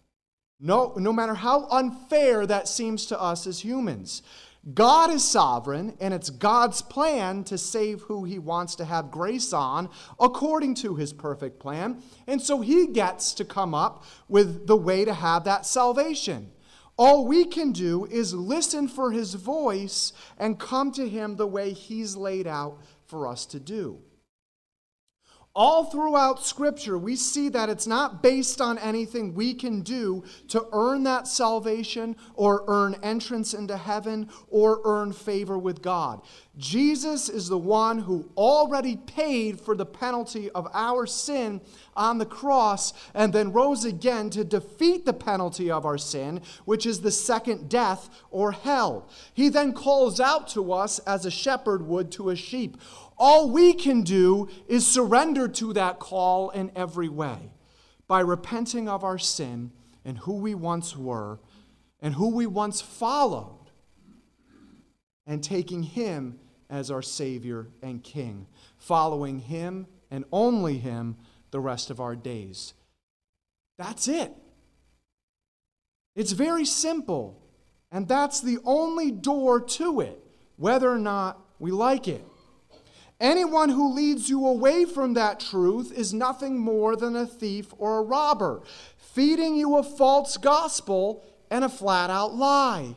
No, 0.60 0.94
no 0.96 1.12
matter 1.12 1.34
how 1.34 1.68
unfair 1.70 2.46
that 2.46 2.68
seems 2.68 3.06
to 3.08 3.20
us 3.20 3.46
as 3.48 3.60
humans. 3.60 4.22
God 4.72 5.12
is 5.12 5.28
sovereign, 5.28 5.98
and 6.00 6.14
it's 6.14 6.30
God's 6.30 6.82
plan 6.82 7.44
to 7.46 7.58
save 7.58 8.02
who 8.04 8.24
he 8.24 8.40
wants 8.40 8.76
to 8.76 8.86
have 8.86 9.12
grace 9.12 9.52
on 9.52 9.90
according 10.22 10.76
to 10.76 10.96
his 10.96 11.12
perfect 11.12 11.60
plan. 11.60 12.02
And 12.28 12.42
so 12.42 12.62
he 12.62 12.88
gets 12.88 13.34
to 13.34 13.46
come 13.46 13.74
up 13.74 14.06
with 14.30 14.66
the 14.66 14.78
way 14.78 15.04
to 15.04 15.14
have 15.14 15.44
that 15.44 15.66
salvation. 15.66 16.50
All 16.96 17.28
we 17.28 17.44
can 17.44 17.74
do 17.74 18.06
is 18.06 18.34
listen 18.34 18.88
for 18.88 19.12
his 19.12 19.34
voice 19.34 20.14
and 20.38 20.60
come 20.60 20.94
to 20.94 21.10
him 21.10 21.36
the 21.36 21.48
way 21.48 21.74
he's 21.74 22.16
laid 22.16 22.48
out 22.48 22.78
for 23.06 23.28
us 23.28 23.46
to 23.48 23.60
do. 23.60 24.00
All 25.56 25.84
throughout 25.84 26.44
Scripture, 26.44 26.98
we 26.98 27.16
see 27.16 27.48
that 27.50 27.70
it's 27.70 27.86
not 27.86 28.24
based 28.24 28.60
on 28.60 28.80
anything 28.80 29.36
we 29.36 29.54
can 29.54 29.82
do 29.82 30.24
to 30.48 30.66
earn 30.74 31.04
that 31.04 31.28
salvation 31.28 32.16
or 32.34 32.64
earn 32.68 32.96
entrance 33.04 33.54
into 33.54 33.78
heaven 33.78 34.30
or 34.50 34.82
earn 34.84 35.14
favor 35.14 35.60
with 35.60 35.84
God. 35.84 36.24
Jesus 36.58 37.30
is 37.30 37.50
the 37.50 37.58
one 37.58 38.00
who 38.00 38.30
already 38.36 38.96
paid 38.96 39.60
for 39.60 39.76
the 39.76 39.86
penalty 39.86 40.50
of 40.52 40.68
our 40.74 41.06
sin 41.06 41.62
on 41.96 42.18
the 42.18 42.26
cross 42.26 42.94
and 43.14 43.32
then 43.32 43.52
rose 43.52 43.86
again 43.86 44.32
to 44.32 44.44
defeat 44.44 45.06
the 45.06 45.14
penalty 45.14 45.70
of 45.70 45.86
our 45.86 45.98
sin, 46.00 46.42
which 46.66 46.88
is 46.88 47.02
the 47.02 47.12
second 47.12 47.70
death 47.70 48.10
or 48.32 48.52
hell. 48.52 49.08
He 49.34 49.50
then 49.50 49.74
calls 49.74 50.20
out 50.20 50.48
to 50.50 50.74
us 50.74 50.98
as 51.00 51.26
a 51.26 51.32
shepherd 51.32 51.88
would 51.88 52.12
to 52.14 52.30
a 52.30 52.36
sheep. 52.36 52.78
All 53.18 53.50
we 53.50 53.74
can 53.74 54.02
do 54.02 54.50
is 54.68 54.86
surrender 54.86 55.48
to 55.48 55.74
that 55.74 56.00
call 56.00 56.50
in 56.50 56.72
every 56.76 57.10
way 57.10 57.52
by 58.08 58.20
repenting 58.20 58.90
of 58.90 59.04
our 59.04 59.18
sin 59.18 59.72
and 60.06 60.18
who 60.20 60.36
we 60.36 60.56
once 60.56 60.96
were 60.96 61.40
and 62.00 62.16
who 62.16 62.30
we 62.30 62.46
once 62.46 62.82
followed 62.82 63.72
and 65.26 65.44
taking 65.44 65.84
Him 65.84 66.40
as 66.70 66.92
our 66.92 67.02
Savior 67.02 67.70
and 67.82 68.04
King, 68.04 68.48
following 68.78 69.40
Him 69.40 69.88
and 70.12 70.26
only 70.32 70.78
Him 70.78 71.16
the 71.52 71.60
rest 71.60 71.90
of 71.90 72.00
our 72.00 72.16
days. 72.16 72.74
That's 73.78 74.08
it. 74.08 74.34
It's 76.16 76.32
very 76.32 76.66
simple, 76.66 77.42
and 77.92 78.08
that's 78.08 78.42
the 78.42 78.60
only 78.66 79.12
door 79.12 79.62
to 79.62 80.02
it, 80.02 80.22
whether 80.58 80.92
or 80.92 81.00
not 81.00 81.40
we 81.60 81.72
like 81.72 82.08
it. 82.08 82.24
Anyone 83.20 83.70
who 83.70 83.94
leads 83.94 84.30
you 84.30 84.46
away 84.46 84.86
from 84.86 85.14
that 85.14 85.40
truth 85.40 85.92
is 85.92 86.14
nothing 86.14 86.58
more 86.58 86.96
than 86.96 87.16
a 87.16 87.26
thief 87.26 87.74
or 87.78 88.00
a 88.00 88.04
robber, 88.04 88.62
feeding 88.98 89.56
you 89.56 89.78
a 89.78 89.84
false 89.84 90.38
gospel 90.38 91.24
and 91.50 91.64
a 91.64 91.70
flat 91.70 92.10
out 92.10 92.34
lie. 92.36 92.96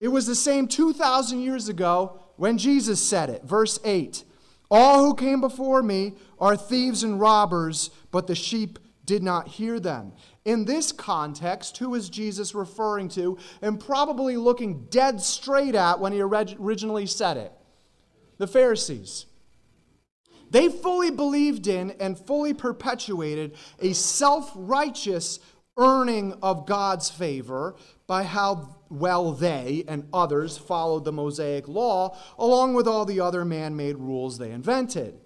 It 0.00 0.08
was 0.08 0.26
the 0.26 0.34
same 0.34 0.68
2,000 0.68 1.40
years 1.40 1.68
ago 1.68 2.20
when 2.36 2.58
Jesus 2.58 3.02
said 3.06 3.30
it. 3.30 3.42
Verse 3.42 3.80
8 3.84 4.22
All 4.70 5.04
who 5.04 5.14
came 5.14 5.40
before 5.40 5.82
me 5.82 6.14
are 6.38 6.56
thieves 6.56 7.02
and 7.02 7.18
robbers, 7.20 7.90
but 8.12 8.26
the 8.26 8.34
sheep 8.34 8.78
did 9.04 9.22
not 9.22 9.48
hear 9.48 9.80
them. 9.80 10.12
In 10.44 10.66
this 10.66 10.92
context, 10.92 11.78
who 11.78 11.94
is 11.94 12.10
Jesus 12.10 12.54
referring 12.54 13.08
to 13.10 13.38
and 13.62 13.80
probably 13.80 14.36
looking 14.36 14.84
dead 14.90 15.20
straight 15.20 15.74
at 15.74 15.98
when 15.98 16.12
he 16.12 16.20
originally 16.20 17.06
said 17.06 17.38
it? 17.38 17.52
The 18.38 18.46
Pharisees. 18.46 19.26
They 20.50 20.68
fully 20.68 21.10
believed 21.10 21.66
in 21.66 21.90
and 22.00 22.18
fully 22.18 22.54
perpetuated 22.54 23.54
a 23.80 23.92
self 23.92 24.50
righteous 24.54 25.40
earning 25.76 26.34
of 26.42 26.66
God's 26.66 27.10
favor 27.10 27.76
by 28.06 28.24
how 28.24 28.76
well 28.88 29.32
they 29.32 29.84
and 29.86 30.08
others 30.12 30.56
followed 30.56 31.04
the 31.04 31.12
Mosaic 31.12 31.68
law, 31.68 32.16
along 32.38 32.74
with 32.74 32.88
all 32.88 33.04
the 33.04 33.20
other 33.20 33.44
man 33.44 33.76
made 33.76 33.96
rules 33.96 34.38
they 34.38 34.50
invented. 34.50 35.20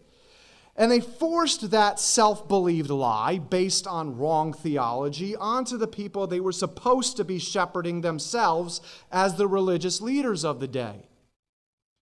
And 0.74 0.90
they 0.90 1.00
forced 1.00 1.70
that 1.70 2.00
self 2.00 2.48
believed 2.48 2.90
lie 2.90 3.38
based 3.38 3.86
on 3.86 4.16
wrong 4.16 4.52
theology 4.52 5.36
onto 5.36 5.76
the 5.76 5.86
people 5.86 6.26
they 6.26 6.40
were 6.40 6.52
supposed 6.52 7.16
to 7.18 7.24
be 7.24 7.38
shepherding 7.38 8.00
themselves 8.00 8.80
as 9.10 9.36
the 9.36 9.46
religious 9.46 10.00
leaders 10.00 10.44
of 10.44 10.60
the 10.60 10.68
day. 10.68 11.06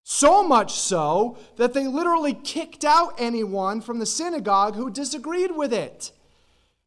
So 0.02 0.46
much 0.46 0.72
so 0.72 1.38
that 1.56 1.72
they 1.72 1.86
literally 1.86 2.34
kicked 2.34 2.84
out 2.84 3.14
anyone 3.18 3.80
from 3.80 3.98
the 3.98 4.06
synagogue 4.06 4.74
who 4.74 4.90
disagreed 4.90 5.52
with 5.54 5.72
it 5.72 6.12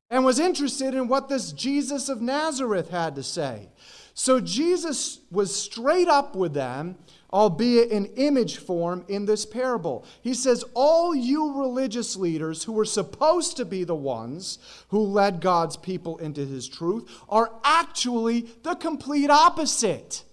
and 0.10 0.24
was 0.24 0.40
interested 0.40 0.94
in 0.94 1.08
what 1.08 1.30
this 1.30 1.52
Jesus 1.52 2.10
of 2.10 2.22
Nazareth 2.22 2.90
had 2.90 3.16
to 3.16 3.24
say. 3.24 3.70
So 4.14 4.40
Jesus 4.40 5.20
was 5.32 5.56
straight 5.56 6.08
up 6.08 6.36
with 6.36 6.54
them, 6.54 6.98
albeit 7.32 7.90
in 7.90 8.06
image 8.16 8.58
form, 8.58 9.06
in 9.08 9.26
this 9.26 9.44
parable. 9.44 10.06
He 10.22 10.36
says, 10.36 10.64
All 10.76 11.16
you 11.16 11.60
religious 11.60 12.16
leaders 12.16 12.64
who 12.64 12.74
were 12.74 12.86
supposed 12.86 13.58
to 13.58 13.66
be 13.66 13.84
the 13.84 13.96
ones 13.96 14.60
who 14.90 15.00
led 15.00 15.42
God's 15.42 15.78
people 15.78 16.20
into 16.20 16.46
his 16.46 16.68
truth 16.68 17.10
are 17.28 17.52
actually 17.64 18.42
the 18.62 18.76
complete 18.76 19.32
opposite. 19.32 20.24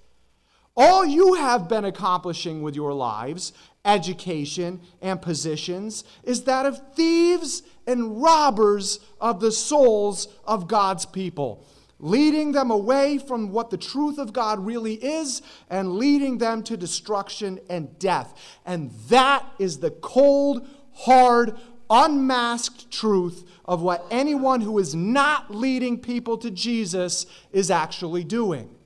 All 0.77 1.05
you 1.05 1.35
have 1.35 1.69
been 1.69 1.85
accomplishing 1.85 2.62
with 2.62 2.77
your 2.77 2.93
lives, 2.93 3.53
education, 3.85 4.81
and 5.03 5.21
positions 5.21 6.05
is 6.23 6.45
that 6.45 6.67
of 6.67 6.95
thieves 6.95 7.62
and 7.87 8.23
robbers 8.23 9.00
of 9.21 9.41
the 9.41 9.53
souls 9.53 10.29
of 10.45 10.69
God's 10.69 11.05
people, 11.05 11.67
leading 11.99 12.53
them 12.53 12.71
away 12.71 13.19
from 13.19 13.50
what 13.50 13.71
the 13.71 13.77
truth 13.77 14.19
of 14.19 14.33
God 14.33 14.65
really 14.65 14.95
is 14.95 15.43
and 15.69 15.95
leading 15.95 16.39
them 16.39 16.62
to 16.65 16.77
destruction 16.77 17.59
and 17.69 17.99
death. 17.99 18.35
And 18.65 18.93
that 19.09 19.45
is 19.59 19.79
the 19.79 19.91
cold, 19.91 20.69
hard, 20.93 21.59
unmasked 21.91 22.91
truth 22.91 23.45
of 23.65 23.83
what 23.83 24.07
anyone 24.11 24.61
who 24.61 24.79
is 24.79 24.95
not 24.95 25.53
leading 25.53 25.99
people 25.99 26.39
to 26.39 26.50
Jesus 26.50 27.27
is 27.53 27.71
actually 27.71 28.23
doing. 28.23 28.77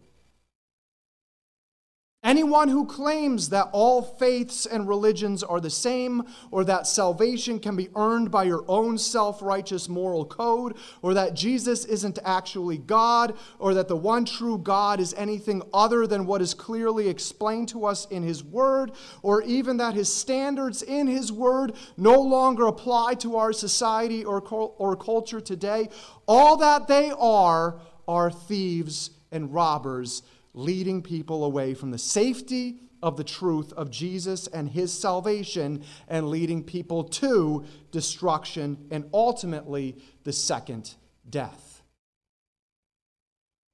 Anyone 2.25 2.71
who 2.71 2.87
claims 2.87 3.50
that 3.50 3.69
all 3.73 4.00
faiths 4.00 4.64
and 4.64 4.88
religions 4.88 5.43
are 5.43 5.61
the 5.61 5.69
same, 5.69 6.25
or 6.50 6.64
that 6.64 6.87
salvation 6.87 7.59
can 7.59 7.76
be 7.76 7.90
earned 7.95 8.31
by 8.31 8.45
your 8.45 8.64
own 8.66 8.97
self 8.97 9.43
righteous 9.43 9.90
moral 9.90 10.25
code, 10.25 10.75
or 11.02 11.12
that 11.12 11.35
Jesus 11.35 11.85
isn't 11.85 12.19
actually 12.25 12.78
God, 12.78 13.37
or 13.59 13.75
that 13.75 13.88
the 13.88 13.97
one 13.97 14.25
true 14.25 14.57
God 14.57 15.00
is 15.00 15.12
anything 15.19 15.61
other 15.75 16.07
than 16.07 16.25
what 16.25 16.40
is 16.40 16.54
clearly 16.54 17.11
explained 17.11 17.69
to 17.69 17.85
us 17.85 18.07
in 18.07 18.23
His 18.23 18.43
Word, 18.43 18.93
or 19.21 19.43
even 19.43 19.76
that 19.76 19.93
His 19.93 20.11
standards 20.11 20.81
in 20.83 21.07
His 21.07 21.31
Word 21.31 21.75
no 21.99 22.19
longer 22.19 22.66
apply 22.69 23.16
to 23.16 23.37
our 23.37 23.52
society 23.52 24.25
or, 24.25 24.40
or 24.40 24.97
culture 24.97 25.43
today, 25.43 25.90
all 26.26 26.57
that 26.57 26.88
they 26.88 27.11
are 27.11 27.78
are 28.09 28.31
thieves 28.31 29.11
and 29.31 29.52
robbers 29.52 30.23
leading 30.55 31.03
people 31.03 31.45
away 31.45 31.75
from 31.75 31.91
the 31.91 31.99
safety 31.99 32.79
of 33.03 33.19
the 33.19 33.25
truth 33.25 33.73
of 33.75 33.91
Jesus 33.91 34.47
and 34.47 34.71
his 34.71 34.91
salvation 34.91 35.85
and 36.09 36.31
leading 36.31 36.65
people 36.65 37.05
to 37.05 37.65
destruction 37.91 38.87
and 38.91 39.05
ultimately 39.13 39.99
the 40.23 40.33
second 40.33 40.95
death. 41.29 41.83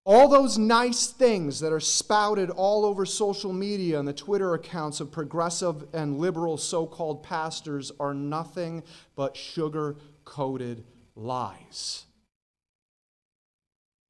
All 0.04 0.28
those 0.28 0.58
nice 0.58 1.08
things 1.08 1.60
that 1.60 1.72
are 1.72 1.78
spouted 1.78 2.50
all 2.50 2.84
over 2.84 3.04
social 3.06 3.52
media 3.52 3.98
and 3.98 4.08
the 4.08 4.12
Twitter 4.12 4.54
accounts 4.54 4.98
of 4.98 5.12
progressive 5.12 5.84
and 5.92 6.18
liberal 6.18 6.56
so 6.56 6.86
called 6.86 7.22
pastors 7.22 7.92
are 8.00 8.14
nothing 8.14 8.82
but 9.14 9.36
sugar 9.36 9.96
coated 10.24 10.84
lies. 11.14 12.06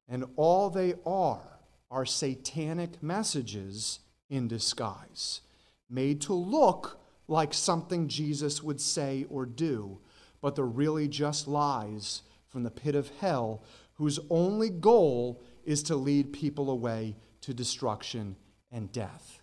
And 0.07 0.25
all 0.37 0.69
they 0.69 0.95
are 1.05 1.50
are 1.91 2.05
satanic 2.05 3.03
messages 3.03 3.99
in 4.29 4.47
disguise, 4.47 5.41
made 5.89 6.21
to 6.21 6.33
look 6.33 7.01
like 7.27 7.53
something 7.53 8.07
Jesus 8.07 8.63
would 8.63 8.79
say 8.79 9.25
or 9.29 9.45
do, 9.45 9.99
but 10.41 10.55
they're 10.55 10.65
really 10.65 11.09
just 11.09 11.47
lies 11.47 12.21
from 12.47 12.63
the 12.63 12.71
pit 12.71 12.95
of 12.95 13.11
hell 13.19 13.63
whose 13.95 14.19
only 14.29 14.69
goal 14.69 15.43
is 15.65 15.83
to 15.83 15.95
lead 15.95 16.33
people 16.33 16.69
away 16.71 17.15
to 17.41 17.53
destruction 17.53 18.35
and 18.71 18.91
death. 18.91 19.41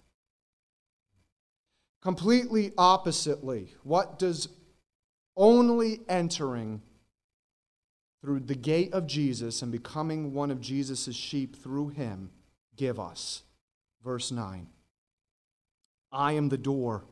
Completely 2.00 2.72
oppositely, 2.78 3.74
what 3.82 4.18
does 4.18 4.48
only 5.36 6.00
entering 6.08 6.80
through 8.20 8.40
the 8.40 8.54
gate 8.54 8.92
of 8.92 9.06
Jesus 9.06 9.62
and 9.62 9.70
becoming 9.70 10.32
one 10.32 10.50
of 10.50 10.60
Jesus' 10.60 11.14
sheep 11.14 11.54
through 11.54 11.90
him 11.90 12.30
give 12.78 12.98
us? 12.98 13.42
Verse 14.02 14.32
9 14.32 14.66
I 16.10 16.32
am 16.32 16.48
the 16.48 16.56
door. 16.56 17.04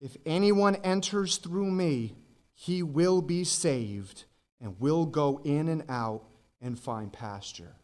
If 0.00 0.16
anyone 0.24 0.76
enters 0.76 1.36
through 1.36 1.70
me, 1.70 2.14
he 2.54 2.82
will 2.82 3.20
be 3.20 3.44
saved 3.44 4.24
and 4.60 4.80
will 4.80 5.04
go 5.06 5.40
in 5.44 5.68
and 5.68 5.84
out 5.88 6.24
and 6.60 6.78
find 6.78 7.12
pasture. 7.12 7.74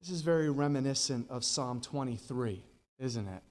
This 0.00 0.10
is 0.10 0.20
very 0.20 0.50
reminiscent 0.50 1.30
of 1.30 1.44
Psalm 1.44 1.80
23, 1.80 2.62
isn't 2.98 3.26
it? 3.26 3.42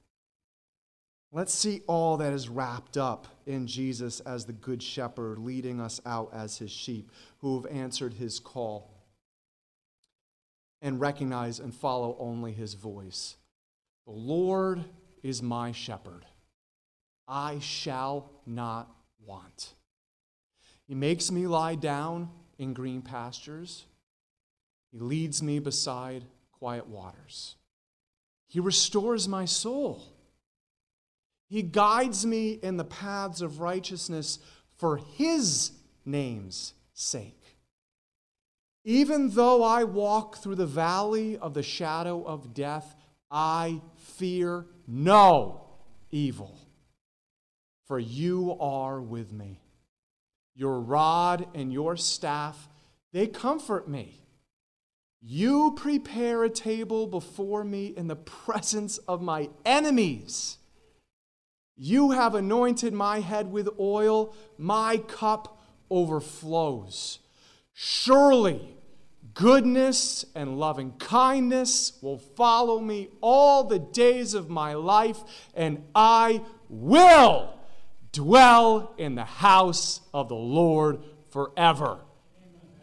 Let's 1.31 1.53
see 1.53 1.81
all 1.87 2.17
that 2.17 2.31
is 2.31 2.47
wrapped 2.47 2.95
up 2.95 3.27
in 3.47 3.65
Jesus 3.65 4.19
as 4.19 4.45
the 4.45 4.53
Good 4.53 4.83
Shepherd, 4.83 5.39
leading 5.39 5.81
us 5.81 5.99
out 6.05 6.29
as 6.31 6.59
his 6.59 6.69
sheep 6.69 7.09
who 7.39 7.59
have 7.59 7.71
answered 7.75 8.13
his 8.13 8.39
call 8.39 8.92
and 10.83 10.99
recognize 10.99 11.59
and 11.59 11.73
follow 11.73 12.15
only 12.19 12.51
his 12.51 12.73
voice. 12.75 13.37
The 14.05 14.11
Lord 14.11 14.83
is 15.23 15.41
my 15.41 15.71
shepherd. 15.71 16.25
I 17.25 17.59
shall 17.59 18.29
not 18.45 18.93
want. 19.25 19.73
He 20.85 20.93
makes 20.93 21.31
me 21.31 21.47
lie 21.47 21.75
down 21.75 22.29
in 22.59 22.73
green 22.73 23.01
pastures. 23.01 23.85
He 24.91 24.99
leads 24.99 25.41
me 25.41 25.59
beside 25.59 26.25
quiet 26.51 26.85
waters. 26.87 27.55
He 28.47 28.59
restores 28.59 29.27
my 29.27 29.45
soul. 29.45 30.03
He 31.49 31.61
guides 31.61 32.25
me 32.25 32.59
in 32.61 32.75
the 32.75 32.83
paths 32.83 33.41
of 33.41 33.61
righteousness 33.61 34.39
for 34.75 34.97
His 34.97 35.71
name's 36.05 36.73
sake. 36.93 37.42
Even 38.85 39.29
though 39.29 39.63
I 39.63 39.85
walk 39.85 40.37
through 40.37 40.55
the 40.55 40.65
valley 40.65 41.37
of 41.37 41.53
the 41.53 41.63
shadow 41.63 42.23
of 42.23 42.53
death, 42.53 42.95
I 43.31 43.81
fear 43.95 44.65
no 44.85 45.61
evil, 46.11 46.59
for 47.87 47.97
you 47.97 48.57
are 48.59 49.01
with 49.01 49.31
me. 49.31 49.61
Your 50.55 50.79
rod 50.79 51.47
and 51.55 51.71
your 51.71 51.95
staff, 51.95 52.69
they 53.11 53.27
comfort 53.27 53.87
me. 53.87 54.19
You 55.21 55.73
prepare 55.77 56.43
a 56.43 56.49
table 56.49 57.07
before 57.07 57.63
me 57.63 57.93
in 57.95 58.07
the 58.07 58.15
presence 58.17 58.97
of 58.99 59.21
my 59.21 59.49
enemies. 59.63 60.57
You 61.77 62.11
have 62.11 62.35
anointed 62.35 62.93
my 62.93 63.21
head 63.21 63.51
with 63.51 63.69
oil, 63.79 64.35
my 64.57 64.97
cup 64.97 65.63
overflows. 65.89 67.19
Surely, 67.73 68.77
goodness 69.33 70.25
and 70.35 70.59
loving 70.59 70.91
kindness 70.99 71.97
will 72.01 72.17
follow 72.17 72.79
me 72.79 73.09
all 73.21 73.63
the 73.63 73.79
days 73.79 74.33
of 74.33 74.49
my 74.49 74.73
life, 74.73 75.21
and 75.55 75.83
I 75.95 76.41
will 76.69 77.53
dwell 78.11 78.93
in 78.97 79.15
the 79.15 79.25
house 79.25 80.01
of 80.13 80.29
the 80.29 80.35
Lord 80.35 81.03
forever. 81.31 81.99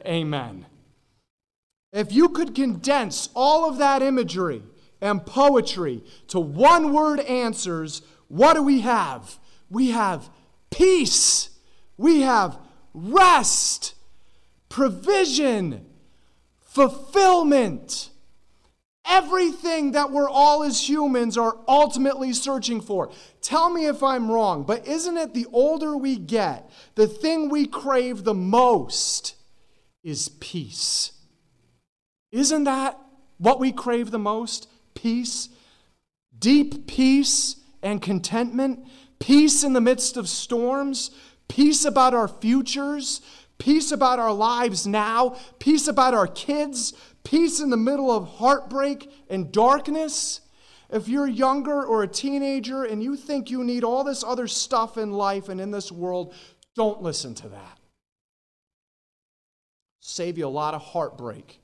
Amen. 0.05 0.67
If 1.93 2.13
you 2.13 2.29
could 2.29 2.55
condense 2.55 3.29
all 3.35 3.69
of 3.69 3.79
that 3.79 4.03
imagery 4.03 4.63
and 5.01 5.25
poetry 5.25 6.03
to 6.29 6.41
one 6.41 6.93
word 6.93 7.21
answers, 7.21 8.03
what 8.29 8.55
do 8.55 8.63
we 8.63 8.81
have? 8.81 9.39
We 9.71 9.91
have 9.91 10.31
peace, 10.71 11.51
we 11.97 12.21
have 12.21 12.59
rest, 12.93 13.95
provision, 14.71 15.85
fulfillment. 16.63 18.09
Everything 19.07 19.93
that 19.93 20.13
we're 20.13 20.31
all 20.31 20.63
as 20.63 20.89
humans 20.89 21.37
are 21.37 21.57
ultimately 21.67 22.33
searching 22.33 22.81
for. 22.81 23.11
Tell 23.43 23.69
me 23.69 23.87
if 23.87 24.03
I'm 24.03 24.31
wrong, 24.31 24.63
but 24.63 24.87
isn't 24.87 25.17
it 25.17 25.35
the 25.35 25.47
older 25.53 25.97
we 25.97 26.17
get, 26.17 26.71
the 26.95 27.09
thing 27.09 27.49
we 27.49 27.67
crave 27.67 28.25
the 28.25 28.35
most 28.35 29.35
is 30.03 30.29
peace? 30.29 31.13
Isn't 32.31 32.65
that 32.65 32.99
what 33.39 33.59
we 33.59 33.73
crave 33.73 34.11
the 34.11 34.19
most? 34.19 34.69
Peace. 34.95 35.49
Deep 36.39 36.87
peace 36.87 37.57
and 37.83 38.01
contentment. 38.01 38.87
Peace 39.19 39.65
in 39.65 39.73
the 39.73 39.81
midst 39.81 40.17
of 40.17 40.29
storms. 40.29 41.11
Peace 41.49 41.85
about 41.85 42.15
our 42.15 42.29
futures. 42.29 43.21
Peace 43.61 43.93
about 43.93 44.19
our 44.19 44.33
lives 44.33 44.89
now. 44.89 45.37
Peace 45.61 45.87
about 45.87 46.15
our 46.15 46.27
kids. 46.27 46.93
Peace 47.23 47.61
in 47.61 47.71
the 47.71 47.77
middle 47.77 48.11
of 48.11 48.27
heartbreak 48.27 49.09
and 49.31 49.53
darkness. 49.53 50.41
If 50.91 51.07
you're 51.07 51.29
younger 51.29 51.85
or 51.85 52.03
a 52.03 52.09
teenager 52.09 52.83
and 52.83 53.01
you 53.01 53.15
think 53.15 53.51
you 53.51 53.63
need 53.63 53.85
all 53.85 54.03
this 54.03 54.25
other 54.25 54.49
stuff 54.49 54.99
in 54.99 55.13
life 55.13 55.49
and 55.49 55.61
in 55.61 55.71
this 55.71 55.93
world, 55.93 56.35
don't 56.75 57.01
listen 57.01 57.37
to 57.37 57.49
that. 57.51 57.79
Save 60.01 60.39
you 60.39 60.47
a 60.47 60.49
lot 60.49 60.75
of 60.75 60.83
heartbreak 60.83 61.61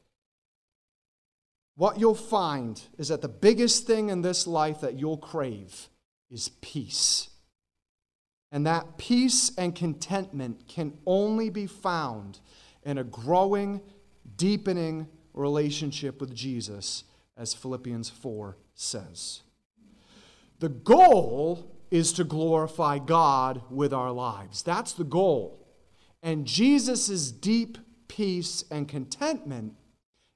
what 1.77 2.01
you'll 2.01 2.15
find 2.15 2.83
is 2.99 3.09
that 3.09 3.21
the 3.21 3.29
biggest 3.29 3.87
thing 3.87 4.09
in 4.09 4.23
this 4.23 4.47
life 4.47 4.81
that 4.81 4.95
you'll 4.95 5.19
crave 5.19 5.89
is 6.31 6.49
peace. 6.61 7.29
And 8.53 8.67
that 8.67 8.97
peace 8.97 9.51
and 9.59 9.75
contentment 9.75 10.69
can 10.69 10.97
only 11.05 11.51
be 11.51 11.67
found 11.67 12.41
in 12.85 12.99
a 12.99 13.05
growing, 13.05 13.81
deepening 14.37 15.09
relationship 15.35 16.21
with 16.21 16.35
Jesus, 16.35 17.05
as 17.37 17.53
Philippians 17.53 18.09
4 18.09 18.57
says. 18.75 19.43
The 20.61 20.69
goal 20.69 21.77
is 21.91 22.13
to 22.15 22.25
glorify 22.25 22.99
God 22.99 23.63
with 23.71 23.93
our 23.93 24.11
lives. 24.11 24.63
That's 24.63 24.93
the 24.93 25.05
goal. 25.05 25.67
And 26.23 26.47
Jesus' 26.47 27.31
deep 27.31 27.79
peace 28.09 28.65
and 28.71 28.89
contentment 28.89 29.75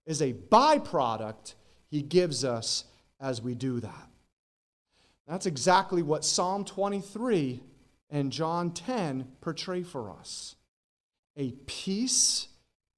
is 0.06 0.20
a 0.20 0.32
byproduct 0.32 1.54
he 1.88 2.02
gives 2.02 2.44
us 2.44 2.84
as 3.20 3.40
we 3.40 3.54
do 3.54 3.80
that. 3.80 4.08
That's 5.26 5.46
exactly 5.46 6.02
what 6.02 6.24
Psalm 6.24 6.64
23 6.64 7.62
and 8.10 8.32
John 8.32 8.72
10 8.72 9.26
portray 9.40 9.82
for 9.82 10.10
us 10.10 10.56
a 11.36 11.52
peace, 11.66 12.48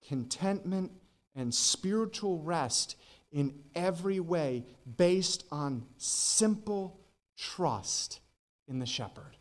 contentment, 0.06 0.90
and 1.34 1.54
spiritual 1.54 2.38
rest 2.38 2.96
in 3.30 3.54
every 3.74 4.20
way 4.20 4.64
based 4.96 5.44
on 5.50 5.84
simple 5.96 6.98
trust 7.36 8.20
in 8.68 8.78
the 8.78 8.86
shepherd. 8.86 9.36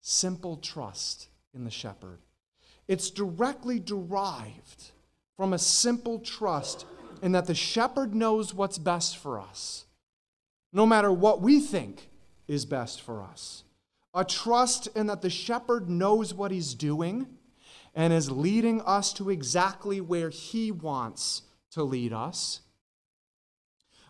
Simple 0.00 0.56
trust 0.56 1.28
in 1.54 1.64
the 1.64 1.70
shepherd. 1.70 2.18
It's 2.88 3.10
directly 3.10 3.78
derived 3.78 4.90
from 5.36 5.52
a 5.52 5.58
simple 5.58 6.18
trust 6.18 6.84
in 7.22 7.32
that 7.32 7.46
the 7.46 7.54
shepherd 7.54 8.14
knows 8.14 8.52
what's 8.52 8.76
best 8.76 9.16
for 9.16 9.40
us, 9.40 9.86
no 10.72 10.84
matter 10.84 11.10
what 11.10 11.40
we 11.40 11.60
think 11.60 12.10
is 12.46 12.66
best 12.66 13.00
for 13.00 13.22
us. 13.22 13.64
A 14.14 14.24
trust 14.24 14.86
in 14.94 15.08
that 15.08 15.22
the 15.22 15.30
shepherd 15.30 15.90
knows 15.90 16.32
what 16.32 16.52
he's 16.52 16.74
doing 16.74 17.26
and 17.94 18.12
is 18.12 18.30
leading 18.30 18.80
us 18.82 19.12
to 19.14 19.28
exactly 19.28 20.00
where 20.00 20.30
he 20.30 20.70
wants 20.70 21.42
to 21.72 21.82
lead 21.82 22.12
us. 22.12 22.60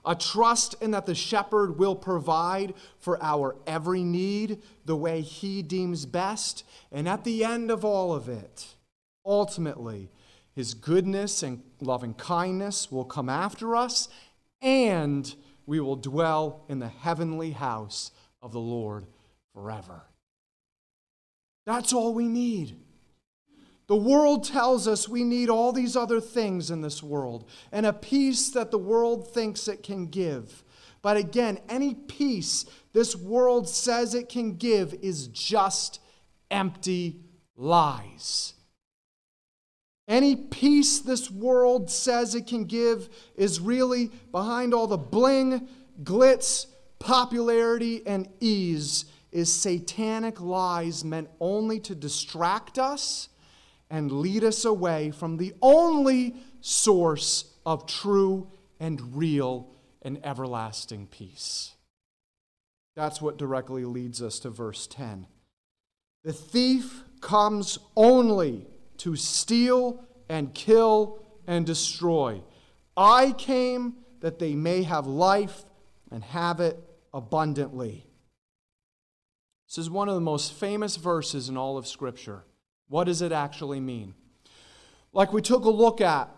A 0.05 0.15
trust 0.15 0.75
in 0.83 0.91
that 0.91 1.07
the 1.07 1.15
shepherd 1.15 1.79
will 1.79 1.97
provide 1.97 2.75
for 2.99 3.23
our 3.23 3.57
every 3.67 4.03
need 4.03 4.61
the 4.85 4.97
way 4.97 5.23
he 5.23 5.63
deems 5.63 6.05
best. 6.05 6.65
And 6.93 7.09
at 7.09 7.25
the 7.25 7.43
end 7.43 7.71
of 7.71 7.87
all 7.87 8.13
of 8.13 8.29
it, 8.29 8.75
ultimately, 9.25 10.11
his 10.55 10.75
goodness 10.75 11.43
and 11.43 11.63
loving 11.81 12.13
kindness 12.13 12.93
will 12.93 13.07
come 13.07 13.31
after 13.31 13.75
us, 13.75 14.09
and 14.61 15.35
we 15.65 15.81
will 15.81 15.97
dwell 15.97 16.67
in 16.69 16.79
the 16.81 16.89
heavenly 16.89 17.53
house 17.53 18.11
of 18.43 18.53
the 18.53 18.61
Lord 18.61 19.07
forever. 19.55 20.03
That's 21.65 21.93
all 21.93 22.13
we 22.13 22.29
need. 22.29 22.77
The 23.87 23.97
world 23.97 24.45
tells 24.45 24.89
us 24.89 25.09
we 25.09 25.25
need 25.25 25.51
all 25.51 25.73
these 25.73 25.97
other 25.97 26.21
things 26.21 26.71
in 26.71 26.81
this 26.81 27.03
world 27.03 27.49
and 27.71 27.87
a 27.87 27.93
peace 27.93 28.51
that 28.51 28.71
the 28.71 28.79
world 28.79 29.33
thinks 29.33 29.69
it 29.69 29.83
can 29.83 30.07
give. 30.07 30.65
But 31.03 31.19
again, 31.19 31.59
any 31.69 31.95
peace 31.95 32.65
this 32.95 33.15
world 33.15 33.69
says 33.69 34.15
it 34.15 34.29
can 34.31 34.57
give 34.57 34.95
is 34.95 35.29
just 35.29 36.01
empty 36.51 37.21
lies. 37.57 38.55
Any 40.09 40.37
peace 40.37 41.01
this 41.01 41.31
world 41.31 41.91
says 41.91 42.35
it 42.35 42.47
can 42.47 42.65
give 42.65 43.09
is 43.37 43.61
really 43.61 44.11
behind 44.33 44.73
all 44.73 44.87
the 44.87 44.97
bling, 44.97 45.69
glitz, 46.03 46.67
popularity, 46.99 48.07
and 48.07 48.29
ease 48.41 49.05
is 49.35 49.53
satanic 49.53 50.41
lies 50.41 51.05
meant 51.05 51.29
only 51.41 51.81
to 51.81 51.95
distract 51.95 52.79
us 52.79 53.29
and 53.91 54.11
lead 54.11 54.45
us 54.45 54.65
away 54.65 55.11
from 55.11 55.37
the 55.37 55.53
only 55.61 56.37
source 56.61 57.53
of 57.67 57.87
true 57.87 58.49
and 58.79 59.17
real 59.17 59.69
and 60.03 60.25
everlasting 60.25 61.09
peace. 61.09 61.75
That's 62.95 63.21
what 63.21 63.37
directly 63.37 63.85
leads 63.85 64.23
us 64.23 64.39
to 64.41 64.51
verse 64.51 64.87
10. 64.87 65.27
The 66.23 66.33
thief 66.33 67.03
comes 67.21 67.79
only 67.97 68.69
to 68.99 69.17
steal 69.17 70.05
and 70.29 70.55
kill 70.55 71.19
and 71.47 71.67
destroy. 71.67 72.41
I 72.97 73.33
came 73.33 73.97
that 74.21 74.39
they 74.39 74.55
may 74.55 74.85
have 74.85 75.07
life 75.09 75.65
and 76.13 76.23
have 76.23 76.61
it 76.61 76.79
abundantly. 77.13 78.07
This 79.67 79.79
is 79.79 79.91
one 79.91 80.09
of 80.09 80.15
the 80.15 80.21
most 80.21 80.53
famous 80.53 80.97
verses 80.97 81.49
in 81.49 81.57
all 81.57 81.77
of 81.77 81.87
Scripture. 81.87 82.45
What 82.89 83.05
does 83.05 83.23
it 83.23 83.33
actually 83.33 83.81
mean? 83.81 84.15
Like 85.13 85.33
we 85.33 85.43
took 85.43 85.65
a 85.65 85.71
look 85.71 86.01
at 86.01 86.29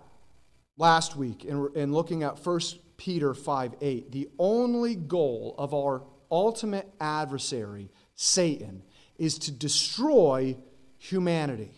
last 0.76 1.16
week 1.16 1.44
in, 1.44 1.68
in 1.74 1.92
looking 1.92 2.22
at 2.22 2.38
1 2.38 2.60
Peter 2.96 3.34
5 3.34 3.74
8, 3.80 4.12
the 4.12 4.28
only 4.38 4.94
goal 4.94 5.54
of 5.58 5.74
our 5.74 6.02
ultimate 6.30 6.88
adversary, 7.00 7.90
Satan, 8.14 8.82
is 9.18 9.38
to 9.40 9.52
destroy 9.52 10.56
humanity. 10.98 11.72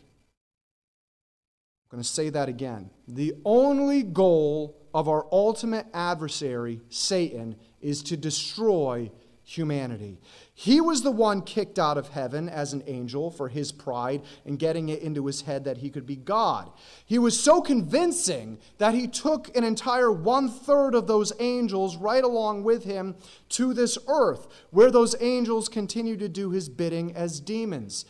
I'm 1.90 1.96
going 1.96 2.02
to 2.02 2.08
say 2.08 2.28
that 2.30 2.48
again. 2.48 2.90
The 3.06 3.34
only 3.44 4.02
goal 4.02 4.76
of 4.92 5.08
our 5.08 5.26
ultimate 5.32 5.86
adversary, 5.94 6.80
Satan, 6.90 7.56
is 7.80 8.02
to 8.04 8.16
destroy 8.16 9.10
humanity. 9.48 10.20
He 10.52 10.78
was 10.78 11.00
the 11.00 11.10
one 11.10 11.40
kicked 11.40 11.78
out 11.78 11.96
of 11.96 12.08
heaven 12.08 12.50
as 12.50 12.74
an 12.74 12.82
angel 12.86 13.30
for 13.30 13.48
his 13.48 13.72
pride 13.72 14.20
and 14.44 14.58
getting 14.58 14.90
it 14.90 15.00
into 15.00 15.24
his 15.24 15.40
head 15.40 15.64
that 15.64 15.78
he 15.78 15.88
could 15.88 16.04
be 16.04 16.16
God. 16.16 16.70
He 17.06 17.18
was 17.18 17.40
so 17.40 17.62
convincing 17.62 18.58
that 18.76 18.92
he 18.92 19.08
took 19.08 19.56
an 19.56 19.64
entire 19.64 20.12
one 20.12 20.50
third 20.50 20.94
of 20.94 21.06
those 21.06 21.32
angels 21.40 21.96
right 21.96 22.22
along 22.22 22.62
with 22.62 22.84
him 22.84 23.16
to 23.50 23.72
this 23.72 23.96
earth, 24.06 24.48
where 24.70 24.90
those 24.90 25.16
angels 25.18 25.70
continue 25.70 26.18
to 26.18 26.28
do 26.28 26.50
his 26.50 26.68
bidding 26.68 27.16
as 27.16 27.40
demons. 27.40 28.04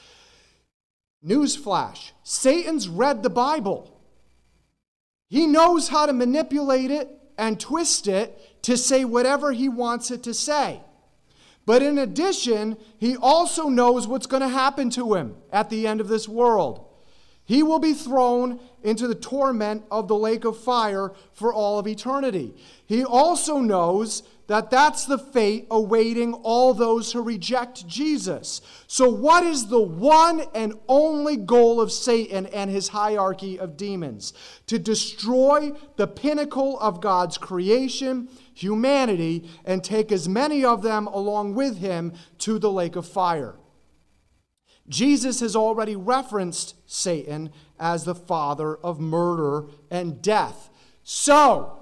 Newsflash 1.24 2.10
Satan's 2.24 2.88
read 2.88 3.22
the 3.22 3.30
Bible. 3.30 3.96
He 5.28 5.46
knows 5.46 5.88
how 5.88 6.06
to 6.06 6.12
manipulate 6.12 6.90
it 6.90 7.10
and 7.36 7.60
twist 7.60 8.08
it 8.08 8.62
to 8.62 8.76
say 8.76 9.04
whatever 9.04 9.52
he 9.52 9.68
wants 9.68 10.10
it 10.10 10.24
to 10.24 10.34
say. 10.34 10.80
But 11.68 11.82
in 11.82 11.98
addition, 11.98 12.78
he 12.96 13.14
also 13.14 13.68
knows 13.68 14.08
what's 14.08 14.24
going 14.26 14.40
to 14.40 14.48
happen 14.48 14.88
to 14.88 15.12
him 15.12 15.36
at 15.52 15.68
the 15.68 15.86
end 15.86 16.00
of 16.00 16.08
this 16.08 16.26
world. 16.26 16.82
He 17.44 17.62
will 17.62 17.78
be 17.78 17.92
thrown 17.92 18.58
into 18.82 19.06
the 19.06 19.14
torment 19.14 19.84
of 19.90 20.08
the 20.08 20.16
lake 20.16 20.46
of 20.46 20.58
fire 20.58 21.12
for 21.34 21.52
all 21.52 21.78
of 21.78 21.86
eternity. 21.86 22.54
He 22.86 23.04
also 23.04 23.58
knows 23.58 24.22
that 24.46 24.70
that's 24.70 25.04
the 25.04 25.18
fate 25.18 25.66
awaiting 25.70 26.32
all 26.32 26.72
those 26.72 27.12
who 27.12 27.20
reject 27.20 27.86
Jesus. 27.86 28.62
So, 28.86 29.10
what 29.10 29.44
is 29.44 29.66
the 29.66 29.80
one 29.80 30.44
and 30.54 30.72
only 30.88 31.36
goal 31.36 31.82
of 31.82 31.92
Satan 31.92 32.46
and 32.46 32.70
his 32.70 32.88
hierarchy 32.88 33.58
of 33.58 33.76
demons? 33.76 34.32
To 34.68 34.78
destroy 34.78 35.72
the 35.96 36.06
pinnacle 36.06 36.80
of 36.80 37.02
God's 37.02 37.36
creation 37.36 38.30
humanity 38.58 39.48
and 39.64 39.84
take 39.84 40.10
as 40.10 40.28
many 40.28 40.64
of 40.64 40.82
them 40.82 41.06
along 41.06 41.54
with 41.54 41.78
him 41.78 42.12
to 42.38 42.58
the 42.58 42.70
lake 42.70 42.96
of 42.96 43.06
fire. 43.06 43.54
Jesus 44.88 45.40
has 45.40 45.54
already 45.54 45.94
referenced 45.94 46.74
Satan 46.86 47.50
as 47.78 48.04
the 48.04 48.14
father 48.14 48.76
of 48.76 48.98
murder 48.98 49.66
and 49.90 50.20
death. 50.22 50.70
So, 51.04 51.78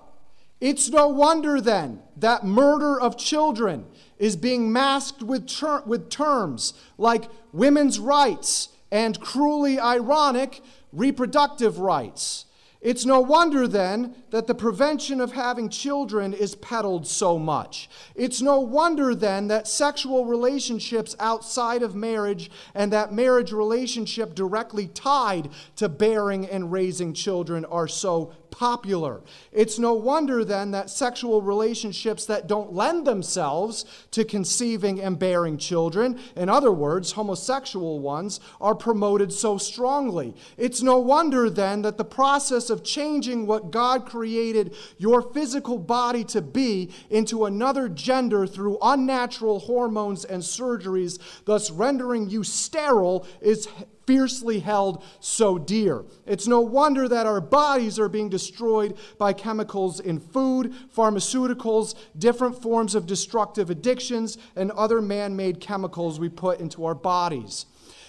it's 0.60 0.88
no 0.88 1.08
wonder 1.08 1.60
then 1.60 2.02
that 2.16 2.44
murder 2.44 3.00
of 3.00 3.16
children 3.16 3.86
is 4.18 4.36
being 4.36 4.72
masked 4.72 5.22
with, 5.22 5.46
ter- 5.48 5.82
with 5.84 6.10
terms 6.10 6.74
like 6.98 7.30
women's 7.52 7.98
rights 7.98 8.70
and 8.90 9.20
cruelly 9.20 9.78
ironic 9.78 10.60
reproductive 10.92 11.78
rights. 11.78 12.46
It's 12.80 13.04
no 13.04 13.20
wonder 13.20 13.66
then 13.66 14.14
that 14.36 14.46
the 14.46 14.54
prevention 14.54 15.18
of 15.18 15.32
having 15.32 15.70
children 15.70 16.34
is 16.34 16.54
peddled 16.56 17.06
so 17.06 17.38
much. 17.38 17.88
It's 18.14 18.42
no 18.42 18.60
wonder 18.60 19.14
then 19.14 19.48
that 19.48 19.66
sexual 19.66 20.26
relationships 20.26 21.16
outside 21.18 21.82
of 21.82 21.94
marriage 21.94 22.50
and 22.74 22.92
that 22.92 23.14
marriage 23.14 23.50
relationship 23.50 24.34
directly 24.34 24.88
tied 24.88 25.48
to 25.76 25.88
bearing 25.88 26.44
and 26.44 26.70
raising 26.70 27.14
children 27.14 27.64
are 27.64 27.88
so 27.88 28.34
popular. 28.56 29.20
It's 29.52 29.78
no 29.78 29.92
wonder 29.92 30.42
then 30.42 30.70
that 30.70 30.88
sexual 30.88 31.42
relationships 31.42 32.24
that 32.26 32.46
don't 32.46 32.72
lend 32.72 33.06
themselves 33.06 33.84
to 34.12 34.24
conceiving 34.24 34.98
and 35.00 35.18
bearing 35.18 35.58
children, 35.58 36.18
in 36.34 36.48
other 36.48 36.72
words, 36.72 37.12
homosexual 37.12 38.00
ones, 38.00 38.40
are 38.58 38.74
promoted 38.74 39.30
so 39.30 39.58
strongly. 39.58 40.34
It's 40.56 40.82
no 40.82 40.98
wonder 40.98 41.50
then 41.50 41.82
that 41.82 41.98
the 41.98 42.04
process 42.04 42.70
of 42.70 42.82
changing 42.82 43.46
what 43.46 43.70
God 43.70 44.06
created 44.26 44.74
your 44.98 45.22
physical 45.22 45.78
body 45.78 46.24
to 46.24 46.42
be 46.42 46.90
into 47.10 47.44
another 47.44 47.88
gender 47.88 48.44
through 48.44 48.76
unnatural 48.82 49.60
hormones 49.60 50.24
and 50.24 50.42
surgeries, 50.42 51.20
thus 51.44 51.70
rendering 51.70 52.28
you 52.28 52.42
sterile, 52.42 53.24
is 53.40 53.68
fiercely 54.04 54.58
held 54.58 55.04
so 55.20 55.58
dear. 55.58 56.04
It's 56.26 56.48
no 56.48 56.60
wonder 56.60 57.08
that 57.08 57.26
our 57.26 57.40
bodies 57.40 58.00
are 58.00 58.08
being 58.08 58.28
destroyed 58.28 58.96
by 59.16 59.32
chemicals 59.32 60.00
in 60.00 60.18
food, 60.18 60.74
pharmaceuticals, 60.92 61.94
different 62.18 62.60
forms 62.60 62.96
of 62.96 63.06
destructive 63.06 63.70
addictions, 63.70 64.38
and 64.56 64.72
other 64.72 65.00
man 65.00 65.36
made 65.36 65.60
chemicals 65.60 66.18
we 66.18 66.28
put 66.28 66.58
into 66.58 66.84
our 66.84 66.96
bodies. 66.96 67.66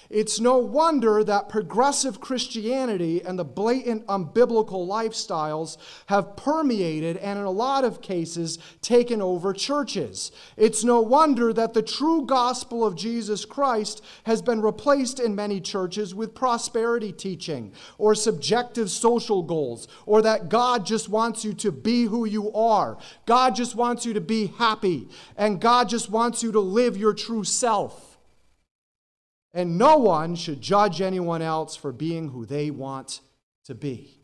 It's 0.10 0.40
no 0.40 0.58
wonder 0.58 1.24
that 1.24 1.50
progressive 1.50 2.22
Christianity 2.22 3.22
and 3.22 3.38
the 3.38 3.44
blatant 3.44 4.06
unbiblical 4.08 4.88
lifestyles 4.88 5.78
have 6.06 6.38
permeated 6.38 7.18
and, 7.18 7.38
in 7.38 7.46
a 7.46 7.52
lot 7.52 7.84
of 7.84 8.02
cases, 8.02 8.58
taken 8.82 9.22
over 9.22 9.52
churches. 9.52 10.32
It's 10.56 10.84
no 10.84 11.02
wonder 11.02 11.52
that 11.52 11.74
the 11.74 11.82
true 11.82 12.26
gospel 12.26 12.86
of 12.86 12.96
Jesus 12.96 13.44
Christ 13.44 14.02
has 14.24 14.42
been 14.42 14.62
replaced 14.62 15.20
in 15.20 15.36
many 15.36 15.60
churches 15.60 16.16
with 16.16 16.34
prosperity 16.34 17.12
teaching 17.12 17.74
or 17.98 18.16
subjective 18.16 18.90
social 18.90 19.44
goals, 19.44 19.88
or 20.06 20.22
that 20.22 20.48
God 20.48 20.86
just 20.86 21.10
wants 21.10 21.44
you 21.44 21.54
to 21.56 21.72
be 21.72 22.06
who 22.06 22.24
you 22.24 22.52
are. 22.54 22.98
God 23.26 23.56
just 23.56 23.76
wants 23.76 24.06
you 24.06 24.14
to 24.14 24.22
be 24.22 24.48
happy, 24.58 25.10
and 25.36 25.60
God 25.60 25.90
just 25.90 26.10
wants 26.10 26.44
you 26.44 26.54
to 26.54 26.62
live 26.62 26.96
your 26.96 27.14
true 27.14 27.44
self 27.44 28.07
and 29.54 29.78
no 29.78 29.98
one 29.98 30.36
should 30.36 30.62
judge 30.62 31.02
anyone 31.02 31.42
else 31.42 31.76
for 31.76 31.92
being 31.92 32.30
who 32.30 32.46
they 32.46 32.70
want 32.70 33.22
to 33.66 33.76
be. 33.76 34.20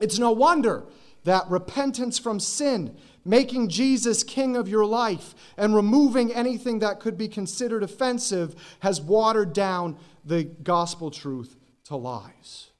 It's 0.00 0.18
no 0.18 0.30
wonder 0.30 0.84
that 1.24 1.48
repentance 1.48 2.18
from 2.18 2.40
sin, 2.40 2.96
making 3.24 3.68
Jesus 3.68 4.22
king 4.22 4.56
of 4.56 4.68
your 4.68 4.86
life, 4.86 5.34
and 5.56 5.74
removing 5.74 6.32
anything 6.32 6.78
that 6.78 7.00
could 7.00 7.18
be 7.18 7.28
considered 7.28 7.82
offensive 7.82 8.54
has 8.80 9.00
watered 9.00 9.52
down 9.52 9.98
the 10.24 10.44
gospel 10.44 11.10
truth 11.10 11.56
to 11.84 11.96
lies. 11.96 12.70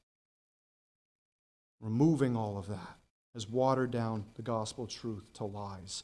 Removing 1.81 2.35
all 2.35 2.57
of 2.57 2.67
that 2.67 2.97
has 3.33 3.47
watered 3.47 3.91
down 3.91 4.25
the 4.35 4.41
gospel 4.41 4.87
truth 4.87 5.31
to 5.33 5.45
lies. 5.45 6.03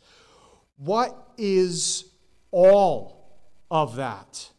What 0.77 1.29
is 1.37 2.05
all 2.51 3.39
of 3.71 3.95
that? 3.95 4.49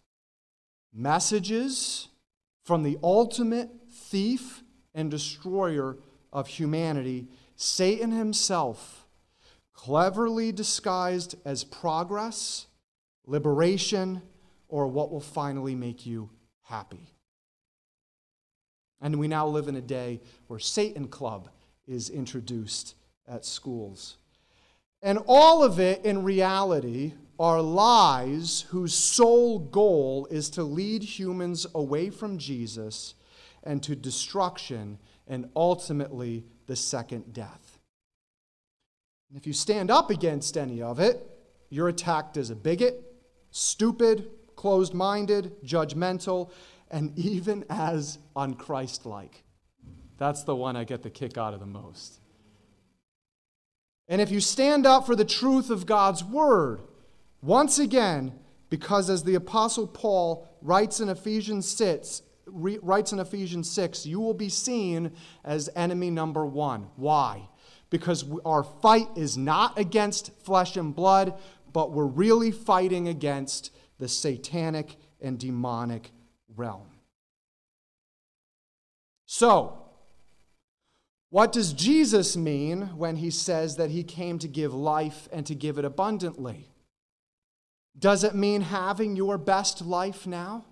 Messages 0.97 2.09
from 2.65 2.83
the 2.83 2.99
ultimate 3.03 3.71
thief 3.93 4.63
and 4.95 5.11
destroyer 5.11 5.99
of 6.33 6.49
humanity, 6.49 7.29
Satan 7.55 8.11
himself, 8.11 9.07
cleverly 9.73 10.53
disguised 10.53 11.37
as 11.45 11.63
progress, 11.63 12.67
liberation, 13.27 14.23
or 14.69 14.87
what 14.89 15.13
will 15.13 15.21
finally 15.21 15.75
make 15.75 16.07
you 16.07 16.31
happy. 16.63 17.13
And 19.01 19.19
we 19.19 19.29
now 19.29 19.47
live 19.47 19.69
in 19.69 19.77
a 19.77 19.83
day 19.83 20.21
where 20.47 20.59
Satan 20.59 21.09
Club 21.09 21.51
is 21.87 22.11
introduced 22.11 22.95
at 23.29 23.45
schools. 23.45 24.17
And 25.03 25.19
all 25.27 25.63
of 25.63 25.79
it, 25.79 26.05
in 26.05 26.25
reality, 26.25 27.13
are 27.39 27.61
lies 27.61 28.63
whose 28.71 28.95
sole 28.95 29.59
goal 29.59 30.27
is 30.31 30.51
to 30.51 30.63
lead 30.63 31.03
humans 31.03 31.67
away 31.75 32.11
from 32.11 32.39
Jesus 32.39 33.15
and 33.63 33.83
to 33.83 33.95
destruction 33.97 34.99
and 35.27 35.51
ultimately 35.55 36.45
the 36.67 36.77
second 36.77 37.33
death. 37.33 37.79
And 39.29 39.39
if 39.39 39.47
you 39.47 39.53
stand 39.53 39.91
up 39.91 40.11
against 40.11 40.57
any 40.57 40.81
of 40.81 41.01
it, 41.01 41.27
you're 41.69 41.89
attacked 41.89 42.37
as 42.37 42.51
a 42.51 42.57
bigot, 42.57 43.03
stupid, 43.51 44.31
closed 44.55 44.95
minded, 44.95 45.53
judgmental, 45.65 46.51
and 46.91 47.17
even 47.19 47.65
as 47.69 48.19
unchristlike. 48.37 49.43
That's 50.19 50.45
the 50.45 50.57
one 50.57 50.77
I 50.77 50.85
get 50.85 51.03
the 51.03 51.11
kick 51.11 51.37
out 51.37 51.55
of 51.55 51.61
the 51.61 51.67
most. 51.67 52.21
And 54.09 54.21
if 54.21 54.31
you 54.31 54.41
stand 54.41 54.87
up 54.87 55.05
for 55.05 55.17
the 55.17 55.25
truth 55.25 55.69
of 55.69 55.85
God's 55.85 56.23
word, 56.23 56.81
once 57.47 57.79
again, 57.79 58.33
because 58.71 59.09
as 59.09 59.23
the 59.23 59.37
apostle 59.37 59.87
Paul 59.87 60.49
writes 60.61 60.99
in 60.99 61.09
Ephesians 61.09 61.69
6, 61.69 62.23
writes 62.49 63.13
in 63.13 63.21
Ephesians 63.21 63.71
6, 63.71 64.05
you 64.05 64.19
will 64.19 64.35
be 64.35 64.49
seen 64.49 65.13
as 65.45 65.71
enemy 65.77 66.11
number 66.11 66.45
1. 66.45 66.89
Why? 66.97 67.49
Because 67.89 68.25
our 68.45 68.65
fight 68.65 69.07
is 69.15 69.37
not 69.37 69.79
against 69.79 70.33
flesh 70.43 70.77
and 70.77 70.95
blood, 70.95 71.39
but 71.73 71.93
we're 71.93 72.07
really 72.07 72.51
fighting 72.51 73.07
against 73.07 73.71
the 73.99 74.09
satanic 74.09 74.97
and 75.21 75.39
demonic 75.39 76.11
realm. 76.57 76.89
So, 79.27 79.85
what 81.31 81.53
does 81.53 81.73
Jesus 81.73 82.37
mean 82.37 82.97
when 82.97 83.17
he 83.17 83.31
says 83.31 83.77
that 83.77 83.91
he 83.91 84.03
came 84.03 84.41
to 84.41 84.49
give 84.49 84.75
life 84.75 85.29
and 85.33 85.47
to 85.47 85.55
give 85.55 85.79
it 85.79 85.85
abundantly? 85.85 86.71
Does 87.99 88.25
it 88.25 88.35
mean 88.35 88.61
having 88.61 89.17
your 89.17 89.39
best 89.39 89.81
life 89.81 90.27
now? 90.27 90.65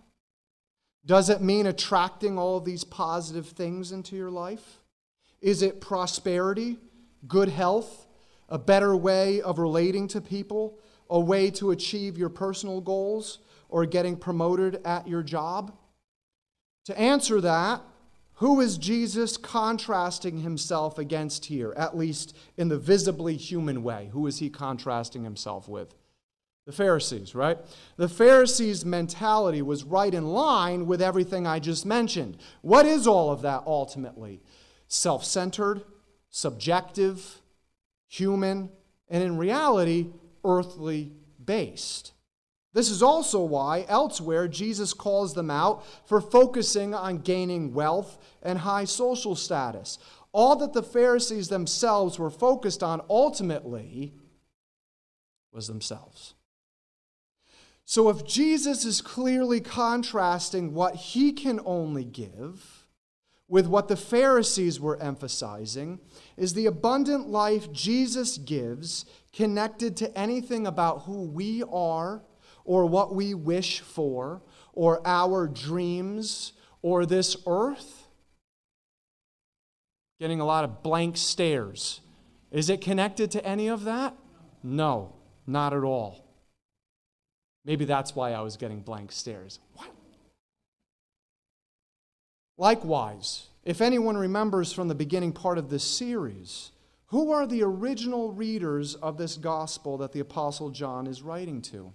Does 1.07 1.29
it 1.29 1.41
mean 1.41 1.67
attracting 1.67 2.39
all 2.39 2.61
these 2.61 2.85
positive 2.85 3.49
things 3.49 3.93
into 3.93 4.17
your 4.17 4.31
life? 4.31 4.81
Is 5.41 5.63
it 5.63 5.81
prosperity, 5.81 6.79
good 7.27 7.49
health, 7.49 8.07
a 8.49 8.59
better 8.59 8.97
way 8.97 9.41
of 9.41 9.59
relating 9.59 10.09
to 10.09 10.21
people, 10.21 10.79
a 11.11 11.21
way 11.21 11.51
to 11.51 11.71
achieve 11.71 12.17
your 12.17 12.31
personal 12.31 12.81
goals, 12.81 13.39
or 13.69 13.85
getting 13.85 14.17
promoted 14.17 14.81
at 14.85 15.09
your 15.09 15.23
job? 15.23 15.75
To 16.87 16.99
answer 16.99 17.41
that, 17.41 17.83
who 18.39 18.61
is 18.61 18.79
Jesus 18.79 19.37
contrasting 19.37 20.41
himself 20.41 20.99
against 20.99 21.47
here, 21.47 21.73
at 21.77 21.97
least 21.97 22.37
in 22.57 22.69
the 22.69 22.79
visibly 22.79 23.37
human 23.37 23.83
way? 23.83 24.11
Who 24.13 24.27
is 24.27 24.39
he 24.39 24.51
contrasting 24.51 25.25
himself 25.25 25.69
with? 25.69 25.95
The 26.67 26.73
Pharisees, 26.73 27.35
right? 27.35 27.59
The 27.97 28.09
Pharisees' 28.09 28.85
mentality 28.87 29.61
was 29.61 29.85
right 29.85 30.13
in 30.13 30.29
line 30.29 30.87
with 30.87 31.03
everything 31.03 31.47
I 31.47 31.59
just 31.59 31.85
mentioned. 31.85 32.39
What 32.63 32.87
is 32.87 33.07
all 33.07 33.31
of 33.31 33.43
that 33.43 33.65
ultimately? 33.67 34.41
Self 34.89 35.25
centered, 35.25 35.83
subjective, 36.31 37.43
human, 38.09 38.71
and 39.09 39.23
in 39.23 39.37
reality, 39.37 40.09
earthly 40.43 41.13
based. 41.45 42.13
This 42.73 42.91
is 42.91 43.03
also 43.03 43.43
why 43.43 43.85
elsewhere 43.87 44.49
Jesus 44.49 44.93
calls 44.93 45.35
them 45.35 45.51
out 45.51 45.85
for 46.07 46.21
focusing 46.21 46.95
on 46.95 47.19
gaining 47.19 47.73
wealth 47.73 48.19
and 48.43 48.59
high 48.59 48.85
social 48.85 49.37
status. 49.37 49.99
All 50.33 50.57
that 50.57 50.73
the 50.73 50.83
Pharisees 50.83 51.49
themselves 51.49 52.19
were 52.19 52.31
focused 52.31 52.83
on 52.83 53.01
ultimately 53.09 54.15
was 55.53 55.69
themselves. 55.69 56.35
So 57.85 58.09
if 58.09 58.25
Jesus 58.25 58.85
is 58.85 59.01
clearly 59.01 59.61
contrasting 59.61 60.75
what 60.75 60.97
he 60.97 61.33
can 61.33 61.61
only 61.65 62.05
give 62.05 62.87
with 63.47 63.67
what 63.67 63.89
the 63.89 63.97
Pharisees 63.97 64.81
were 64.81 65.01
emphasizing, 65.03 66.01
is 66.37 66.55
the 66.55 66.67
abundant 66.67 67.29
life 67.29 67.71
Jesus 67.73 68.39
gives 68.39 69.05
connected 69.33 69.97
to 69.99 70.19
anything 70.19 70.67
about 70.67 71.03
who 71.03 71.23
we 71.23 71.63
are 71.71 72.23
or 72.65 72.87
what 72.87 73.15
we 73.15 73.35
wish 73.35 73.81
for, 73.81 74.43
or 74.73 75.07
our 75.07 75.47
dreams, 75.47 76.55
or 76.83 77.05
this 77.05 77.37
earth? 77.47 78.09
Getting 80.19 80.41
a 80.41 80.47
lot 80.47 80.65
of 80.65 80.83
blank 80.83 81.17
stares. 81.17 82.01
Is 82.51 82.71
it 82.71 82.81
connected 82.81 83.31
to 83.33 83.45
any 83.45 83.69
of 83.69 83.85
that? 83.85 84.17
No, 84.63 85.15
not 85.47 85.75
at 85.75 85.83
all. 85.83 86.24
Maybe 87.65 87.85
that's 87.85 88.15
why 88.15 88.33
I 88.33 88.41
was 88.41 88.57
getting 88.57 88.81
blank 88.81 89.13
stares. 89.13 89.59
What? 89.75 89.89
Likewise, 92.57 93.49
if 93.65 93.81
anyone 93.81 94.17
remembers 94.17 94.73
from 94.73 94.89
the 94.89 94.95
beginning 94.95 95.33
part 95.33 95.59
of 95.59 95.71
this 95.71 95.83
series, 95.83 96.71
who 97.07 97.33
are 97.33 97.47
the 97.47 97.63
original 97.63 98.33
readers 98.33 98.95
of 98.97 99.19
this 99.19 99.37
gospel 99.37 99.99
that 99.99 100.13
the 100.13 100.21
Apostle 100.21 100.71
John 100.71 101.07
is 101.07 101.23
writing 101.23 101.63
to? 101.63 101.93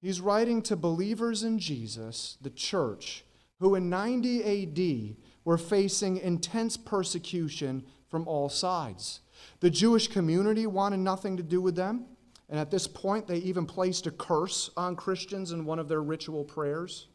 He's 0.00 0.20
writing 0.20 0.60
to 0.62 0.76
believers 0.76 1.44
in 1.44 1.58
Jesus, 1.58 2.36
the 2.40 2.50
church, 2.50 3.24
who 3.60 3.74
in 3.74 3.88
90 3.88 4.42
AD 4.44 5.16
were 5.44 5.56
facing 5.56 6.18
intense 6.18 6.76
persecution 6.76 7.84
from 8.08 8.28
all 8.28 8.48
sides. 8.48 9.20
The 9.60 9.70
Jewish 9.70 10.08
community 10.08 10.66
wanted 10.66 10.98
nothing 10.98 11.36
to 11.36 11.42
do 11.42 11.60
with 11.60 11.76
them, 11.76 12.04
and 12.48 12.58
at 12.58 12.70
this 12.70 12.86
point, 12.86 13.26
they 13.26 13.38
even 13.38 13.66
placed 13.66 14.06
a 14.06 14.10
curse 14.10 14.70
on 14.76 14.96
Christians 14.96 15.52
in 15.52 15.64
one 15.64 15.78
of 15.78 15.88
their 15.88 16.02
ritual 16.02 16.44
prayers. 16.44 17.08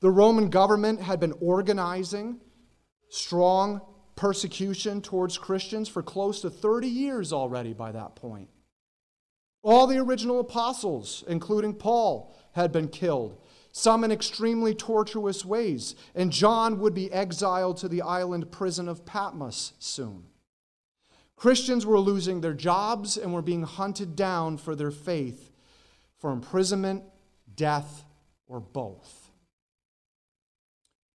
The 0.00 0.10
Roman 0.10 0.50
government 0.50 1.00
had 1.00 1.20
been 1.20 1.34
organizing 1.40 2.40
strong 3.08 3.80
persecution 4.16 5.00
towards 5.00 5.38
Christians 5.38 5.88
for 5.88 6.02
close 6.02 6.40
to 6.42 6.50
30 6.50 6.88
years 6.88 7.32
already 7.32 7.72
by 7.72 7.92
that 7.92 8.16
point. 8.16 8.48
All 9.62 9.86
the 9.86 9.98
original 9.98 10.40
apostles, 10.40 11.22
including 11.28 11.74
Paul, 11.74 12.34
had 12.52 12.72
been 12.72 12.88
killed, 12.88 13.38
some 13.72 14.02
in 14.02 14.10
extremely 14.10 14.74
tortuous 14.74 15.44
ways, 15.44 15.94
and 16.14 16.32
John 16.32 16.80
would 16.80 16.94
be 16.94 17.12
exiled 17.12 17.76
to 17.78 17.88
the 17.88 18.02
island 18.02 18.50
prison 18.50 18.88
of 18.88 19.04
Patmos 19.04 19.74
soon. 19.78 20.24
Christians 21.40 21.86
were 21.86 21.98
losing 21.98 22.42
their 22.42 22.52
jobs 22.52 23.16
and 23.16 23.32
were 23.32 23.40
being 23.40 23.62
hunted 23.62 24.14
down 24.14 24.58
for 24.58 24.74
their 24.74 24.90
faith 24.90 25.50
for 26.18 26.32
imprisonment, 26.32 27.02
death, 27.56 28.04
or 28.46 28.60
both. 28.60 29.30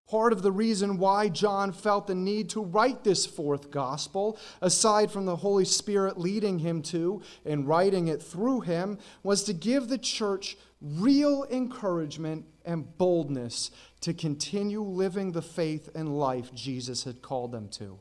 Part 0.09 0.33
of 0.33 0.41
the 0.41 0.51
reason 0.51 0.97
why 0.97 1.29
John 1.29 1.71
felt 1.71 2.07
the 2.07 2.15
need 2.15 2.49
to 2.49 2.63
write 2.63 3.03
this 3.03 3.27
fourth 3.27 3.69
gospel, 3.69 4.39
aside 4.61 5.11
from 5.11 5.27
the 5.27 5.35
Holy 5.35 5.63
Spirit 5.63 6.17
leading 6.17 6.57
him 6.57 6.81
to 6.83 7.21
and 7.45 7.67
writing 7.67 8.07
it 8.07 8.19
through 8.19 8.61
him, 8.61 8.97
was 9.21 9.43
to 9.43 9.53
give 9.53 9.89
the 9.89 9.99
church 9.99 10.57
real 10.81 11.45
encouragement 11.51 12.45
and 12.65 12.97
boldness 12.97 13.69
to 14.01 14.11
continue 14.11 14.81
living 14.81 15.33
the 15.33 15.43
faith 15.43 15.87
and 15.93 16.17
life 16.17 16.51
Jesus 16.51 17.03
had 17.03 17.21
called 17.21 17.51
them 17.51 17.69
to. 17.69 17.99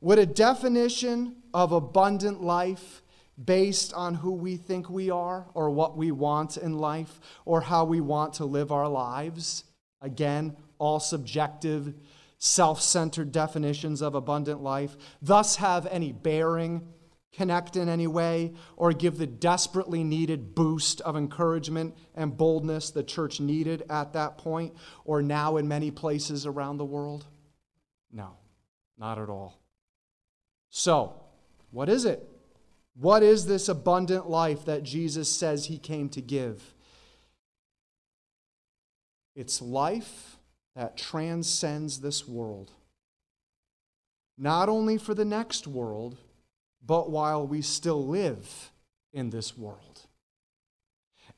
Would 0.00 0.18
a 0.18 0.26
definition 0.26 1.36
of 1.52 1.72
abundant 1.72 2.42
life 2.42 3.02
based 3.42 3.92
on 3.94 4.14
who 4.14 4.32
we 4.32 4.56
think 4.56 4.88
we 4.88 5.10
are 5.10 5.46
or 5.54 5.70
what 5.70 5.96
we 5.96 6.10
want 6.12 6.56
in 6.56 6.78
life 6.78 7.20
or 7.44 7.60
how 7.60 7.84
we 7.84 8.00
want 8.00 8.34
to 8.34 8.44
live 8.44 8.70
our 8.70 8.88
lives, 8.88 9.64
again, 10.00 10.56
all 10.78 11.00
subjective, 11.00 11.94
self 12.38 12.80
centered 12.80 13.32
definitions 13.32 14.00
of 14.00 14.14
abundant 14.14 14.62
life, 14.62 14.96
thus 15.20 15.56
have 15.56 15.86
any 15.86 16.12
bearing, 16.12 16.86
connect 17.32 17.74
in 17.74 17.88
any 17.88 18.06
way, 18.06 18.54
or 18.76 18.92
give 18.92 19.18
the 19.18 19.26
desperately 19.26 20.04
needed 20.04 20.54
boost 20.54 21.00
of 21.00 21.16
encouragement 21.16 21.96
and 22.14 22.36
boldness 22.36 22.90
the 22.90 23.02
church 23.02 23.40
needed 23.40 23.82
at 23.90 24.12
that 24.12 24.38
point 24.38 24.74
or 25.04 25.22
now 25.22 25.56
in 25.56 25.66
many 25.66 25.90
places 25.90 26.46
around 26.46 26.76
the 26.76 26.84
world? 26.84 27.26
No, 28.12 28.36
not 28.96 29.18
at 29.18 29.28
all. 29.28 29.58
So, 30.70 31.14
what 31.70 31.88
is 31.88 32.04
it? 32.04 32.28
What 32.94 33.22
is 33.22 33.46
this 33.46 33.68
abundant 33.68 34.28
life 34.28 34.64
that 34.64 34.82
Jesus 34.82 35.30
says 35.30 35.66
he 35.66 35.78
came 35.78 36.08
to 36.10 36.20
give? 36.20 36.74
It's 39.36 39.62
life 39.62 40.36
that 40.74 40.96
transcends 40.96 42.00
this 42.00 42.26
world. 42.26 42.72
Not 44.36 44.68
only 44.68 44.98
for 44.98 45.14
the 45.14 45.24
next 45.24 45.66
world, 45.66 46.16
but 46.84 47.10
while 47.10 47.46
we 47.46 47.62
still 47.62 48.06
live 48.06 48.70
in 49.12 49.30
this 49.30 49.56
world. 49.56 50.06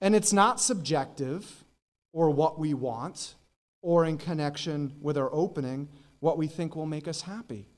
And 0.01 0.15
it's 0.15 0.33
not 0.33 0.61
subjective 0.61 1.65
or 2.13 2.31
what 2.31 2.59
we 2.59 2.75
want 2.75 3.35
or 3.83 4.05
in 4.05 4.19
connection 4.19 4.95
with 5.01 5.17
our 5.17 5.33
opening, 5.33 5.89
what 6.21 6.39
we 6.39 6.47
think 6.47 6.77
will 6.77 6.87
make 6.87 7.09
us 7.09 7.23
happy. 7.23 7.70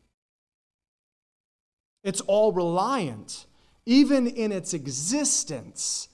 It's 2.03 2.21
all 2.23 2.53
reliant 2.53 3.47
even 3.87 4.27
in 4.27 4.53
its 4.53 4.75
existence, 4.75 6.09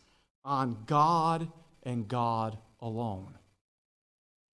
on 0.44 0.78
God 0.86 1.50
and 1.82 2.08
God 2.08 2.58
alone. 2.80 3.34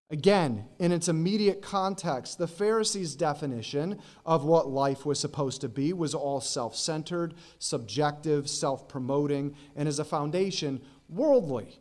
Again, 0.10 0.65
in 0.80 0.91
its 0.91 1.08
immediate 1.08 1.62
context, 1.62 2.38
the 2.38 2.48
Pharisees' 2.48 3.15
definition 3.15 4.00
of 4.26 4.43
what 4.43 4.69
life 4.69 5.06
was 5.06 5.19
supposed 5.19 5.62
to 5.62 5.69
be 5.69 5.93
was 5.93 6.13
all 6.13 6.41
self 6.41 6.76
centered, 6.76 7.34
subjective, 7.60 8.50
self 8.50 8.88
promoting, 8.88 9.56
and 9.76 9.88
as 9.88 10.00
a 10.00 10.06
foundation, 10.06 10.82
worldly. 11.10 11.80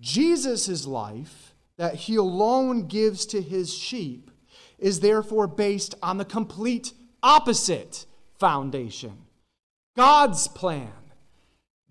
Jesus' 0.00 0.86
life, 0.86 1.54
that 1.76 1.94
he 1.94 2.16
alone 2.16 2.86
gives 2.86 3.26
to 3.26 3.40
his 3.42 3.72
sheep, 3.72 4.30
is 4.78 5.00
therefore 5.00 5.46
based 5.46 5.94
on 6.02 6.18
the 6.18 6.24
complete 6.24 6.92
opposite 7.22 8.06
foundation 8.38 9.18
God's 9.96 10.48
plan, 10.48 10.92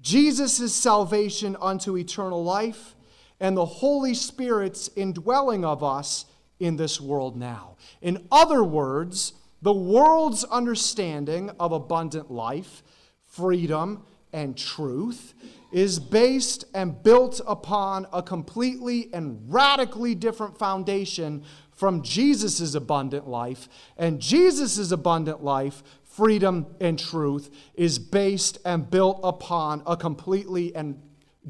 Jesus' 0.02 0.74
salvation 0.76 1.56
unto 1.62 1.98
eternal 1.98 2.44
life, 2.44 2.96
and 3.40 3.56
the 3.56 3.66
Holy 3.66 4.14
Spirit's 4.14 4.90
indwelling 4.96 5.64
of 5.64 5.84
us 5.84 6.26
in 6.60 6.76
this 6.78 7.00
world 7.00 7.38
now. 7.38 7.78
In 8.02 8.28
other 8.32 8.64
words, 8.64 9.34
the 9.62 9.74
world's 9.74 10.44
understanding 10.46 11.50
of 11.60 11.72
abundant 11.72 12.30
life, 12.30 12.84
freedom, 13.26 14.04
and 14.34 14.58
truth 14.58 15.34
is 15.72 16.00
based 16.00 16.66
and 16.74 17.02
built 17.02 17.40
upon 17.48 18.06
a 18.12 18.22
completely 18.22 19.10
and 19.14 19.42
radically 19.48 20.16
different 20.16 20.58
foundation 20.58 21.44
from 21.72 22.04
Jesus' 22.04 22.76
abundant 22.76 23.28
life. 23.28 23.68
And 23.98 24.20
Jesus' 24.20 24.92
abundant 24.92 25.44
life, 25.44 25.82
freedom, 26.16 26.68
and 26.80 26.98
truth 27.00 27.50
is 27.74 27.98
based 27.98 28.60
and 28.66 28.90
built 28.90 29.20
upon 29.24 29.82
a 29.88 29.98
completely 29.98 30.76
and 30.76 31.02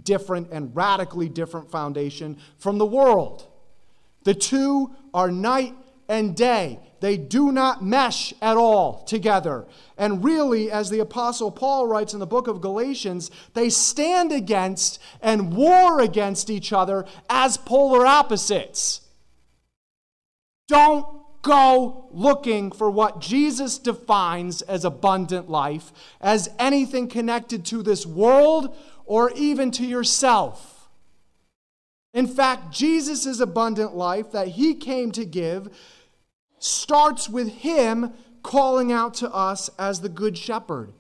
different 0.02 0.50
and 0.52 0.76
radically 0.76 1.30
different 1.30 1.70
foundation 1.70 2.38
from 2.58 2.78
the 2.78 2.86
world. 2.86 3.46
The 4.24 4.34
two 4.34 4.92
are 5.14 5.30
night 5.30 5.76
and 6.08 6.36
day. 6.36 6.80
They 7.02 7.18
do 7.18 7.52
not 7.52 7.84
mesh 7.84 8.34
at 8.42 8.56
all 8.56 9.04
together. 9.04 9.66
And 9.98 10.24
really, 10.24 10.72
as 10.72 10.90
the 10.90 11.00
Apostle 11.00 11.52
Paul 11.52 11.88
writes 11.88 12.14
in 12.14 12.22
the 12.22 12.26
book 12.26 12.48
of 12.48 12.62
Galatians, 12.62 13.30
they 13.54 13.70
stand 13.70 14.32
against 14.32 15.00
and 15.22 15.54
war 15.54 16.00
against 16.00 16.50
each 16.50 16.72
other 16.72 17.06
as 17.30 17.58
polar 17.58 18.06
opposites. 18.06 19.02
Don't 20.70 21.23
go 21.44 22.08
looking 22.12 22.72
for 22.72 22.90
what 22.90 23.22
Jesus 23.22 23.78
defines 23.78 24.64
as 24.64 24.84
abundant 24.84 25.50
life, 25.50 25.94
as 26.20 26.50
anything 26.58 27.08
connected 27.08 27.64
to 27.66 27.84
this 27.84 28.06
world 28.06 28.76
or 29.06 29.32
even 29.36 29.70
to 29.72 29.86
yourself. 29.86 30.90
In 32.14 32.28
fact, 32.28 32.72
Jesus' 32.72 33.40
abundant 33.40 33.96
life 33.96 34.32
that 34.32 34.50
he 34.50 34.74
came 34.74 35.12
to 35.12 35.26
give 35.26 35.70
starts 36.60 37.28
with 37.28 37.50
him 37.50 38.14
calling 38.42 38.92
out 38.92 39.14
to 39.16 39.34
us 39.34 39.70
as 39.78 40.02
the 40.02 40.10
Good 40.10 40.38
Shepherd, 40.38 40.94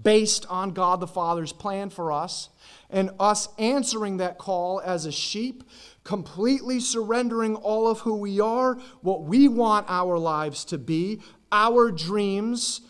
based 0.00 0.46
on 0.48 0.72
God 0.72 1.00
the 1.00 1.06
Father's 1.06 1.52
plan 1.52 1.90
for 1.90 2.10
us, 2.10 2.48
and 2.90 3.10
us 3.20 3.48
answering 3.58 4.16
that 4.16 4.38
call 4.38 4.80
as 4.80 5.04
a 5.04 5.12
sheep, 5.12 5.62
completely 6.08 6.80
surrendering 6.80 7.54
all 7.54 7.86
of 7.86 8.00
who 8.00 8.16
we 8.16 8.40
are, 8.40 8.76
what 9.02 9.24
we 9.24 9.46
want 9.46 9.84
our 9.90 10.18
lives 10.18 10.64
to 10.64 10.78
be, 10.78 11.20
our 11.52 11.90
dreams, 11.90 12.80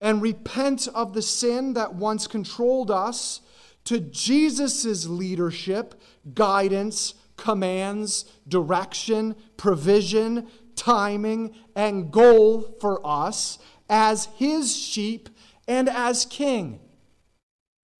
and 0.00 0.22
repent 0.22 0.86
of 0.94 1.12
the 1.12 1.20
sin 1.20 1.72
that 1.72 1.92
once 1.92 2.28
controlled 2.28 2.88
us 2.88 3.40
to 3.82 3.98
Jesus' 3.98 5.06
leadership, 5.08 6.00
guidance, 6.34 7.14
commands, 7.36 8.26
direction, 8.46 9.34
provision, 9.56 10.46
timing, 10.76 11.52
and 11.74 12.12
goal 12.12 12.76
for 12.80 13.04
us 13.04 13.58
as 13.90 14.26
his 14.36 14.76
sheep 14.76 15.28
and 15.66 15.88
as 15.88 16.26
king. 16.26 16.78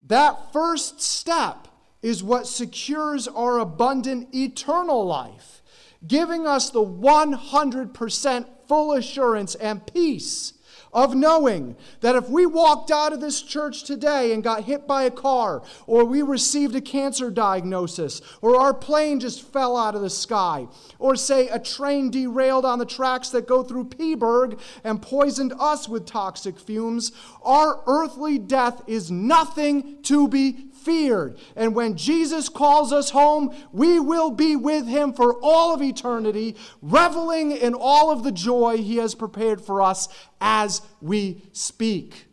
That 0.04 0.52
first 0.52 1.02
step 1.02 1.66
is 2.02 2.22
what 2.22 2.46
secures 2.46 3.28
our 3.28 3.58
abundant 3.58 4.34
eternal 4.34 5.06
life, 5.06 5.62
giving 6.06 6.46
us 6.46 6.70
the 6.70 6.84
100% 6.84 8.46
full 8.66 8.92
assurance 8.92 9.54
and 9.54 9.86
peace 9.92 10.54
of 10.92 11.14
knowing 11.14 11.74
that 12.00 12.14
if 12.14 12.28
we 12.28 12.44
walked 12.44 12.90
out 12.90 13.12
of 13.12 13.20
this 13.20 13.40
church 13.40 13.84
today 13.84 14.32
and 14.32 14.44
got 14.44 14.64
hit 14.64 14.86
by 14.86 15.04
a 15.04 15.10
car, 15.10 15.62
or 15.86 16.04
we 16.04 16.20
received 16.20 16.74
a 16.74 16.80
cancer 16.80 17.30
diagnosis, 17.30 18.20
or 18.42 18.60
our 18.60 18.74
plane 18.74 19.18
just 19.18 19.42
fell 19.42 19.76
out 19.76 19.94
of 19.94 20.02
the 20.02 20.10
sky, 20.10 20.66
or 20.98 21.16
say 21.16 21.48
a 21.48 21.58
train 21.58 22.10
derailed 22.10 22.66
on 22.66 22.78
the 22.78 22.84
tracks 22.84 23.30
that 23.30 23.46
go 23.46 23.62
through 23.62 23.84
Peaburg 23.84 24.60
and 24.84 25.00
poisoned 25.00 25.54
us 25.58 25.88
with 25.88 26.04
toxic 26.04 26.58
fumes, 26.58 27.12
our 27.42 27.82
earthly 27.86 28.38
death 28.38 28.82
is 28.86 29.10
nothing 29.10 30.02
to 30.02 30.28
be 30.28 30.66
feared. 30.84 31.38
And 31.56 31.74
when 31.74 31.96
Jesus 31.96 32.48
calls 32.48 32.92
us 32.92 33.10
home, 33.10 33.54
we 33.72 34.00
will 34.00 34.30
be 34.30 34.56
with 34.56 34.86
him 34.86 35.12
for 35.12 35.38
all 35.42 35.74
of 35.74 35.82
eternity, 35.82 36.56
reveling 36.80 37.52
in 37.52 37.74
all 37.74 38.10
of 38.10 38.22
the 38.24 38.32
joy 38.32 38.78
he 38.78 38.96
has 38.96 39.14
prepared 39.14 39.60
for 39.60 39.82
us 39.82 40.08
as 40.40 40.82
we 41.00 41.42
speak. 41.52 42.26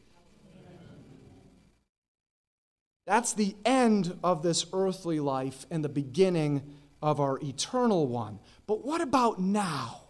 That's 3.05 3.33
the 3.33 3.55
end 3.65 4.19
of 4.23 4.43
this 4.43 4.67
earthly 4.71 5.19
life 5.19 5.65
and 5.71 5.83
the 5.83 5.89
beginning 5.89 6.61
of 7.01 7.19
our 7.19 7.39
eternal 7.39 8.07
one. 8.07 8.39
But 8.67 8.85
what 8.85 9.01
about 9.01 9.39
now? 9.39 10.01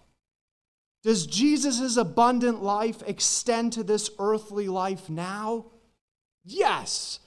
Does 1.02 1.26
Jesus' 1.26 1.96
abundant 1.96 2.62
life 2.62 3.02
extend 3.08 3.72
to 3.74 3.84
this 3.84 4.10
earthly 4.20 4.68
life 4.68 5.10
now? 5.10 5.68
Yes. 6.44 7.20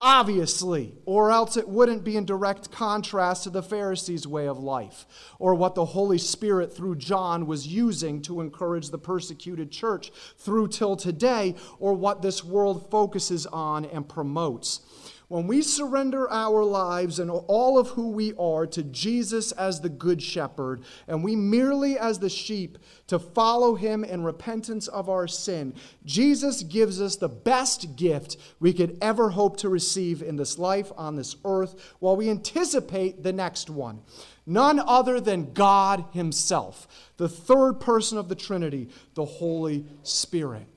Obviously, 0.00 0.94
or 1.06 1.32
else 1.32 1.56
it 1.56 1.68
wouldn't 1.68 2.04
be 2.04 2.16
in 2.16 2.24
direct 2.24 2.70
contrast 2.70 3.42
to 3.42 3.50
the 3.50 3.64
Pharisees' 3.64 4.28
way 4.28 4.46
of 4.46 4.56
life, 4.56 5.06
or 5.40 5.56
what 5.56 5.74
the 5.74 5.86
Holy 5.86 6.18
Spirit 6.18 6.72
through 6.72 6.94
John 6.94 7.46
was 7.48 7.66
using 7.66 8.22
to 8.22 8.40
encourage 8.40 8.90
the 8.90 8.98
persecuted 8.98 9.72
church 9.72 10.12
through 10.36 10.68
till 10.68 10.94
today, 10.94 11.56
or 11.80 11.94
what 11.94 12.22
this 12.22 12.44
world 12.44 12.88
focuses 12.92 13.44
on 13.46 13.84
and 13.86 14.08
promotes. 14.08 14.82
When 15.28 15.46
we 15.46 15.60
surrender 15.60 16.30
our 16.30 16.64
lives 16.64 17.18
and 17.18 17.30
all 17.30 17.78
of 17.78 17.88
who 17.88 18.08
we 18.08 18.32
are 18.38 18.66
to 18.68 18.82
Jesus 18.82 19.52
as 19.52 19.82
the 19.82 19.90
Good 19.90 20.22
Shepherd, 20.22 20.80
and 21.06 21.22
we 21.22 21.36
merely 21.36 21.98
as 21.98 22.18
the 22.18 22.30
sheep 22.30 22.78
to 23.08 23.18
follow 23.18 23.74
him 23.74 24.04
in 24.04 24.24
repentance 24.24 24.88
of 24.88 25.10
our 25.10 25.28
sin, 25.28 25.74
Jesus 26.06 26.62
gives 26.62 26.98
us 26.98 27.16
the 27.16 27.28
best 27.28 27.94
gift 27.94 28.38
we 28.58 28.72
could 28.72 28.96
ever 29.02 29.28
hope 29.28 29.58
to 29.58 29.68
receive 29.68 30.22
in 30.22 30.36
this 30.36 30.58
life 30.58 30.90
on 30.96 31.16
this 31.16 31.36
earth 31.44 31.94
while 31.98 32.16
we 32.16 32.30
anticipate 32.30 33.22
the 33.22 33.32
next 33.32 33.68
one. 33.68 34.00
None 34.46 34.78
other 34.80 35.20
than 35.20 35.52
God 35.52 36.06
Himself, 36.12 36.88
the 37.18 37.28
third 37.28 37.80
person 37.80 38.16
of 38.16 38.30
the 38.30 38.34
Trinity, 38.34 38.88
the 39.12 39.26
Holy 39.26 39.84
Spirit. 40.02 40.68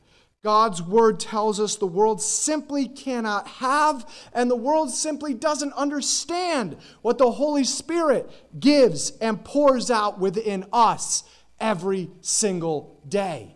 God's 0.43 0.81
word 0.81 1.19
tells 1.19 1.59
us 1.59 1.75
the 1.75 1.85
world 1.85 2.21
simply 2.21 2.87
cannot 2.87 3.47
have, 3.47 4.09
and 4.33 4.49
the 4.49 4.55
world 4.55 4.89
simply 4.89 5.35
doesn't 5.35 5.73
understand 5.73 6.77
what 7.03 7.19
the 7.19 7.31
Holy 7.31 7.63
Spirit 7.63 8.29
gives 8.59 9.11
and 9.17 9.43
pours 9.43 9.91
out 9.91 10.19
within 10.19 10.65
us 10.73 11.23
every 11.59 12.09
single 12.21 12.99
day. 13.07 13.55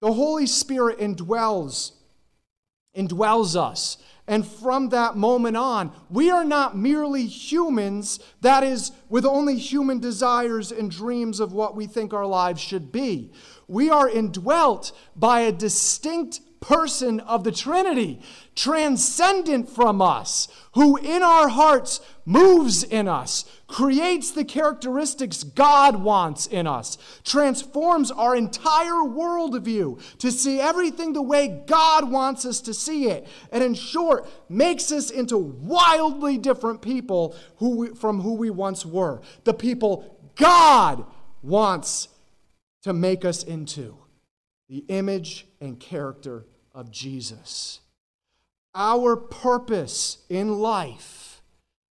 The 0.00 0.12
Holy 0.12 0.46
Spirit 0.46 1.00
indwells, 1.00 1.90
indwells 2.96 3.56
us. 3.56 3.96
And 4.28 4.46
from 4.46 4.90
that 4.90 5.16
moment 5.16 5.56
on, 5.56 5.90
we 6.10 6.30
are 6.30 6.44
not 6.44 6.76
merely 6.76 7.24
humans, 7.26 8.20
that 8.42 8.62
is, 8.62 8.92
with 9.08 9.24
only 9.24 9.56
human 9.56 10.00
desires 10.00 10.70
and 10.70 10.90
dreams 10.90 11.40
of 11.40 11.54
what 11.54 11.74
we 11.74 11.86
think 11.86 12.12
our 12.12 12.26
lives 12.26 12.60
should 12.60 12.92
be. 12.92 13.32
We 13.68 13.88
are 13.88 14.08
indwelt 14.08 14.92
by 15.16 15.40
a 15.40 15.52
distinct 15.52 16.40
person 16.60 17.20
of 17.20 17.44
the 17.44 17.52
Trinity, 17.52 18.20
transcendent 18.54 19.68
from 19.68 20.02
us, 20.02 20.48
who 20.74 20.96
in 20.96 21.22
our 21.22 21.48
hearts 21.48 22.00
moves 22.24 22.82
in 22.82 23.08
us, 23.08 23.44
creates 23.66 24.30
the 24.30 24.44
characteristics 24.44 25.42
God 25.42 26.02
wants 26.02 26.46
in 26.46 26.66
us, 26.66 26.98
transforms 27.24 28.10
our 28.10 28.34
entire 28.34 29.02
worldview 29.04 30.00
to 30.18 30.30
see 30.30 30.60
everything 30.60 31.12
the 31.12 31.22
way 31.22 31.62
God 31.66 32.10
wants 32.10 32.44
us 32.44 32.60
to 32.62 32.74
see 32.74 33.08
it, 33.08 33.26
and 33.52 33.62
in 33.62 33.74
short, 33.74 34.28
makes 34.48 34.90
us 34.92 35.10
into 35.10 35.38
wildly 35.38 36.38
different 36.38 36.82
people 36.82 37.34
who 37.56 37.76
we, 37.76 37.88
from 37.94 38.20
who 38.20 38.34
we 38.34 38.50
once 38.50 38.84
were. 38.84 39.20
The 39.44 39.54
people 39.54 40.18
God 40.34 41.04
wants 41.42 42.08
to 42.82 42.92
make 42.92 43.24
us 43.24 43.42
into 43.42 43.96
the 44.68 44.84
image 44.88 45.47
and 45.60 45.78
character 45.78 46.46
of 46.74 46.90
Jesus. 46.90 47.80
Our 48.74 49.16
purpose 49.16 50.18
in 50.28 50.58
life, 50.58 51.42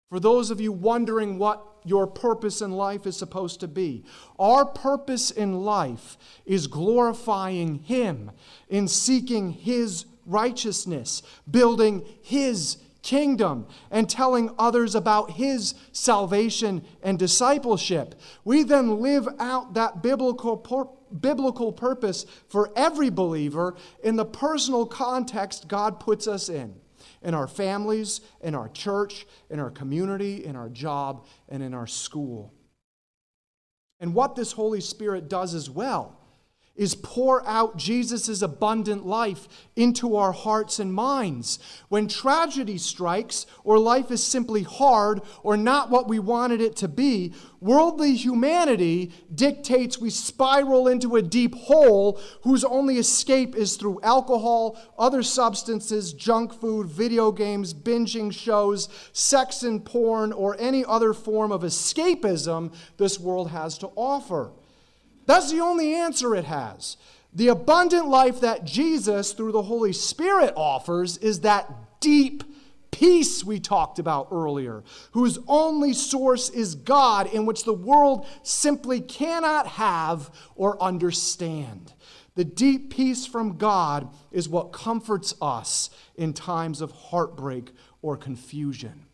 for 0.09 0.19
those 0.19 0.51
of 0.51 0.61
you 0.61 0.71
wondering 0.71 1.37
what 1.37 1.63
your 1.83 2.07
purpose 2.07 2.61
in 2.61 2.71
life 2.71 3.05
is 3.05 3.17
supposed 3.17 3.59
to 3.61 3.67
be, 3.67 4.05
our 4.37 4.65
purpose 4.65 5.31
in 5.31 5.61
life 5.63 6.17
is 6.45 6.67
glorifying 6.67 7.79
Him 7.79 8.31
in 8.69 8.87
seeking 8.87 9.51
His 9.51 10.05
righteousness, 10.25 11.23
building 11.49 12.05
His 12.21 12.77
kingdom 13.07 13.65
and 13.89 14.09
telling 14.09 14.51
others 14.59 14.93
about 14.93 15.31
his 15.31 15.73
salvation 15.93 16.83
and 17.01 17.17
discipleship. 17.17 18.13
We 18.43 18.63
then 18.63 18.99
live 18.99 19.29
out 19.39 19.75
that 19.75 20.03
biblical, 20.03 20.57
pur- 20.57 20.89
biblical 21.21 21.71
purpose 21.71 22.25
for 22.47 22.71
every 22.75 23.09
believer 23.09 23.75
in 24.03 24.15
the 24.15 24.25
personal 24.25 24.85
context 24.85 25.67
God 25.67 25.99
puts 25.99 26.27
us 26.27 26.49
in. 26.49 26.75
In 27.21 27.33
our 27.33 27.47
families, 27.47 28.21
in 28.41 28.55
our 28.55 28.69
church, 28.69 29.25
in 29.49 29.59
our 29.59 29.71
community, 29.71 30.45
in 30.45 30.55
our 30.55 30.69
job, 30.69 31.25
and 31.49 31.63
in 31.63 31.73
our 31.73 31.87
school. 31.87 32.53
And 33.99 34.13
what 34.13 34.35
this 34.35 34.51
Holy 34.51 34.81
Spirit 34.81 35.27
does 35.27 35.53
as 35.53 35.69
well 35.69 36.19
is 36.77 36.95
pour 36.95 37.45
out 37.47 37.75
Jesus' 37.75 38.41
abundant 38.41 39.05
life 39.05 39.47
into 39.75 40.15
our 40.15 40.31
hearts 40.31 40.79
and 40.79 40.93
minds. 40.93 41.59
When 41.89 42.07
tragedy 42.07 42.77
strikes, 42.77 43.45
or 43.63 43.79
life 43.79 44.11
is 44.11 44.23
simply 44.23 44.63
hard 44.63 45.21
or 45.43 45.57
not 45.57 45.89
what 45.89 46.07
we 46.07 46.19
wanted 46.19 46.61
it 46.61 46.75
to 46.77 46.87
be, 46.87 47.33
worldly 47.59 48.13
humanity 48.15 49.11
dictates 49.33 49.99
we 49.99 50.11
spiral 50.11 50.87
into 50.87 51.15
a 51.15 51.21
deep 51.21 51.55
hole 51.55 52.21
whose 52.43 52.63
only 52.63 52.97
escape 52.97 53.55
is 53.55 53.75
through 53.75 53.99
alcohol, 54.03 54.79
other 54.97 55.23
substances, 55.23 56.13
junk 56.13 56.53
food, 56.53 56.87
video 56.87 57.31
games, 57.31 57.73
binging 57.73 58.31
shows, 58.31 58.87
sex 59.11 59.63
and 59.63 59.83
porn, 59.83 60.31
or 60.31 60.55
any 60.59 60.85
other 60.85 61.13
form 61.13 61.51
of 61.51 61.63
escapism 61.63 62.73
this 62.97 63.19
world 63.19 63.49
has 63.49 63.77
to 63.79 63.87
offer. 63.95 64.51
That's 65.27 65.51
the 65.51 65.59
only 65.59 65.93
answer 65.93 66.35
it 66.35 66.45
has. 66.45 66.97
The 67.33 67.49
abundant 67.49 68.07
life 68.07 68.41
that 68.41 68.65
Jesus, 68.65 69.33
through 69.33 69.51
the 69.51 69.61
Holy 69.61 69.93
Spirit, 69.93 70.53
offers 70.55 71.17
is 71.17 71.41
that 71.41 71.71
deep 71.99 72.43
peace 72.89 73.43
we 73.43 73.59
talked 73.59 73.99
about 73.99 74.29
earlier, 74.31 74.83
whose 75.11 75.37
only 75.47 75.93
source 75.93 76.49
is 76.49 76.73
God, 76.73 77.31
in 77.31 77.45
which 77.45 77.63
the 77.63 77.73
world 77.73 78.25
simply 78.41 79.01
cannot 79.01 79.67
have 79.67 80.31
or 80.55 80.81
understand. 80.81 81.93
The 82.35 82.45
deep 82.45 82.91
peace 82.91 83.25
from 83.25 83.57
God 83.57 84.09
is 84.31 84.47
what 84.47 84.71
comforts 84.71 85.35
us 85.41 85.89
in 86.15 86.33
times 86.33 86.81
of 86.81 86.91
heartbreak 86.91 87.71
or 88.01 88.15
confusion. 88.15 89.05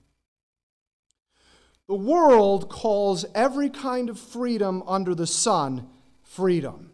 The 1.88 1.96
world 1.96 2.70
calls 2.70 3.26
every 3.34 3.70
kind 3.70 4.10
of 4.10 4.20
freedom 4.20 4.84
under 4.88 5.16
the 5.16 5.28
sun 5.28 5.90
freedom. 6.34 6.92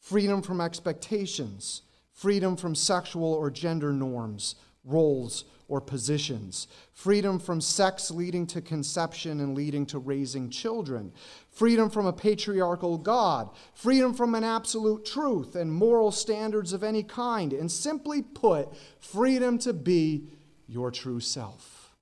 Freedom 0.00 0.40
from 0.40 0.60
expectations, 0.60 1.82
freedom 2.14 2.56
from 2.56 2.74
sexual 2.74 3.34
or 3.34 3.50
gender 3.50 3.92
norms, 3.92 4.54
roles, 4.84 5.44
or 5.68 5.82
positions, 5.82 6.66
freedom 6.94 7.38
from 7.38 7.60
sex 7.60 8.10
leading 8.10 8.46
to 8.46 8.62
conception 8.62 9.40
and 9.40 9.54
leading 9.54 9.84
to 9.84 9.98
raising 9.98 10.48
children, 10.48 11.12
freedom 11.50 11.90
from 11.90 12.06
a 12.06 12.12
patriarchal 12.12 12.96
God, 12.96 13.50
freedom 13.74 14.14
from 14.14 14.34
an 14.34 14.44
absolute 14.44 15.04
truth 15.04 15.54
and 15.54 15.70
moral 15.70 16.10
standards 16.10 16.72
of 16.72 16.82
any 16.82 17.02
kind, 17.02 17.52
and 17.52 17.70
simply 17.70 18.22
put, 18.22 18.70
freedom 18.98 19.58
to 19.58 19.74
be 19.74 20.24
your 20.66 20.90
true 20.90 21.20
self. 21.20 21.94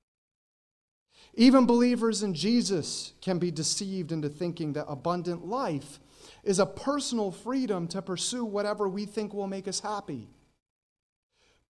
Even 1.35 1.67
believers 1.67 2.23
in 2.23 2.35
Jesus 2.35 3.15
can 3.21 3.41
be 3.41 3.51
deceived 3.51 4.13
into 4.13 4.29
thinking 4.29 4.75
that 4.75 4.87
abundant 4.89 5.45
life 5.45 5.99
is 6.47 6.61
a 6.61 6.67
personal 6.67 7.33
freedom 7.33 7.89
to 7.89 8.01
pursue 8.01 8.45
whatever 8.45 8.89
we 8.89 9.05
think 9.05 9.35
will 9.35 9.49
make 9.49 9.67
us 9.67 9.81
happy. 9.81 10.29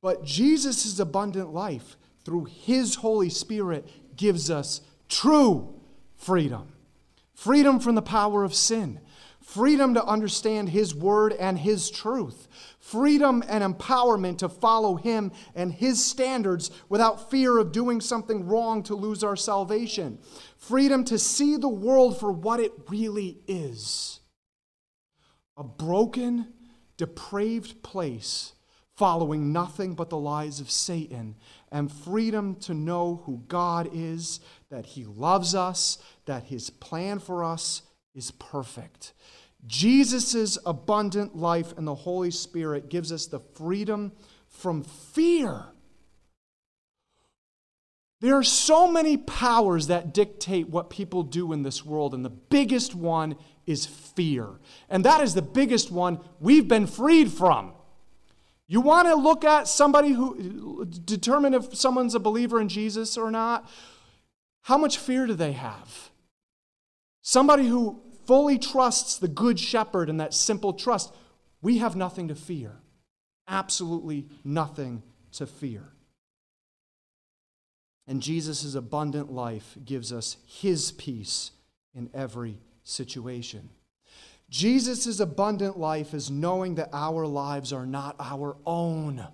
But 0.03 0.23
Jesus' 0.23 0.99
abundant 1.01 1.53
life 1.53 1.97
through 2.25 2.45
his 2.45 2.97
Holy 2.97 3.31
Spirit 3.31 3.89
gives 4.17 4.51
us 4.51 4.83
true 5.09 5.75
freedom. 6.15 6.73
Freedom 7.35 7.81
from 7.81 7.95
the 7.95 8.03
power 8.03 8.45
of 8.45 8.55
sin, 8.55 9.01
freedom 9.41 9.95
to 9.95 10.05
understand 10.05 10.69
his 10.69 10.95
word 10.95 11.33
and 11.33 11.59
his 11.59 11.91
truth, 11.91 12.47
freedom 12.79 13.43
and 13.49 13.63
empowerment 13.63 14.39
to 14.39 14.49
follow 14.49 14.97
him 14.97 15.33
and 15.55 15.73
his 15.73 16.05
standards 16.05 16.71
without 16.89 17.31
fear 17.31 17.59
of 17.59 17.73
doing 17.73 18.01
something 18.01 18.47
wrong 18.47 18.83
to 18.83 18.95
lose 18.95 19.25
our 19.25 19.37
salvation, 19.37 20.19
freedom 20.59 21.05
to 21.05 21.19
see 21.19 21.57
the 21.57 21.69
world 21.69 22.19
for 22.19 22.33
what 22.33 22.61
it 22.61 22.73
really 22.89 23.39
is 23.47 24.16
a 25.57 25.65
broken, 25.65 26.53
depraved 26.97 27.83
place 27.83 28.53
following 28.97 29.53
nothing 29.53 29.95
but 29.95 30.09
the 30.09 30.17
lies 30.17 30.59
of 30.59 30.71
Satan, 30.71 31.37
and 31.71 31.93
freedom 31.93 32.55
to 32.57 32.73
know 32.73 33.23
who 33.27 33.43
God 33.47 33.91
is, 33.93 34.41
that 34.71 34.87
He 34.87 35.05
loves 35.05 35.55
us, 35.55 35.99
that 36.25 36.45
His 36.45 36.71
plan 36.71 37.19
for 37.19 37.45
us 37.45 37.83
is 38.15 38.31
perfect. 38.31 39.13
Jesus' 39.67 40.57
abundant 40.65 41.37
life 41.37 41.77
and 41.77 41.87
the 41.87 41.95
Holy 41.95 42.31
Spirit 42.31 42.89
gives 42.89 43.13
us 43.13 43.27
the 43.27 43.41
freedom 43.55 44.13
from 44.49 44.83
fear. 44.83 45.67
There 48.23 48.37
are 48.37 48.43
so 48.43 48.91
many 48.91 49.19
powers 49.19 49.89
that 49.89 50.15
dictate 50.15 50.71
what 50.71 50.89
people 50.89 51.23
do 51.23 51.53
in 51.53 51.65
this 51.65 51.85
world, 51.85 52.15
and 52.15 52.25
the 52.25 52.31
biggest 52.31 52.95
one 52.95 53.37
is 53.67 53.87
fear. 53.87 54.49
And 54.89 55.05
that 55.05 55.21
is 55.21 55.35
the 55.35 55.43
biggest 55.43 55.91
one 55.91 56.21
we've 56.41 56.69
been 56.69 56.87
freed 56.87 57.33
from. 57.33 57.73
You 58.69 58.81
want 58.81 59.09
to 59.09 59.15
look 59.15 59.45
at 59.45 59.69
somebody 59.69 60.11
who 60.11 60.85
determine 60.85 61.55
if 61.55 61.77
someone's 61.77 62.15
a 62.15 62.21
believer 62.21 62.61
in 62.61 62.69
Jesus 62.69 63.17
or 63.17 63.31
not? 63.31 63.69
How 64.63 64.77
much 64.77 64.99
fear 64.99 65.27
do 65.27 65.35
they 65.35 65.53
have? 65.53 66.11
Somebody 67.23 67.67
who 67.67 68.01
fully 68.27 68.59
trusts 68.59 69.19
the 69.19 69.29
good 69.29 69.59
shepherd 69.61 70.11
and 70.11 70.19
that 70.21 70.35
simple 70.35 70.73
trust, 70.73 71.15
we 71.63 71.79
have 71.79 71.95
nothing 71.95 72.29
to 72.29 72.35
fear. 72.35 72.73
Absolutely 73.47 74.27
nothing 74.43 75.03
to 75.33 75.47
fear. 75.47 75.93
And 78.09 78.21
Jesus' 78.21 78.75
abundant 78.75 79.31
life 79.31 79.77
gives 79.85 80.13
us 80.13 80.37
his 80.47 80.93
peace 80.93 81.53
in 81.95 82.11
every 82.15 82.59
situation. 82.87 83.69
Jesus' 84.49 85.19
abundant 85.19 85.79
life 85.79 86.15
is 86.15 86.31
knowing 86.31 86.77
that 86.77 86.91
our 86.93 87.27
lives 87.27 87.73
are 87.73 87.87
not 87.87 88.17
our 88.21 88.57
own, 88.65 89.27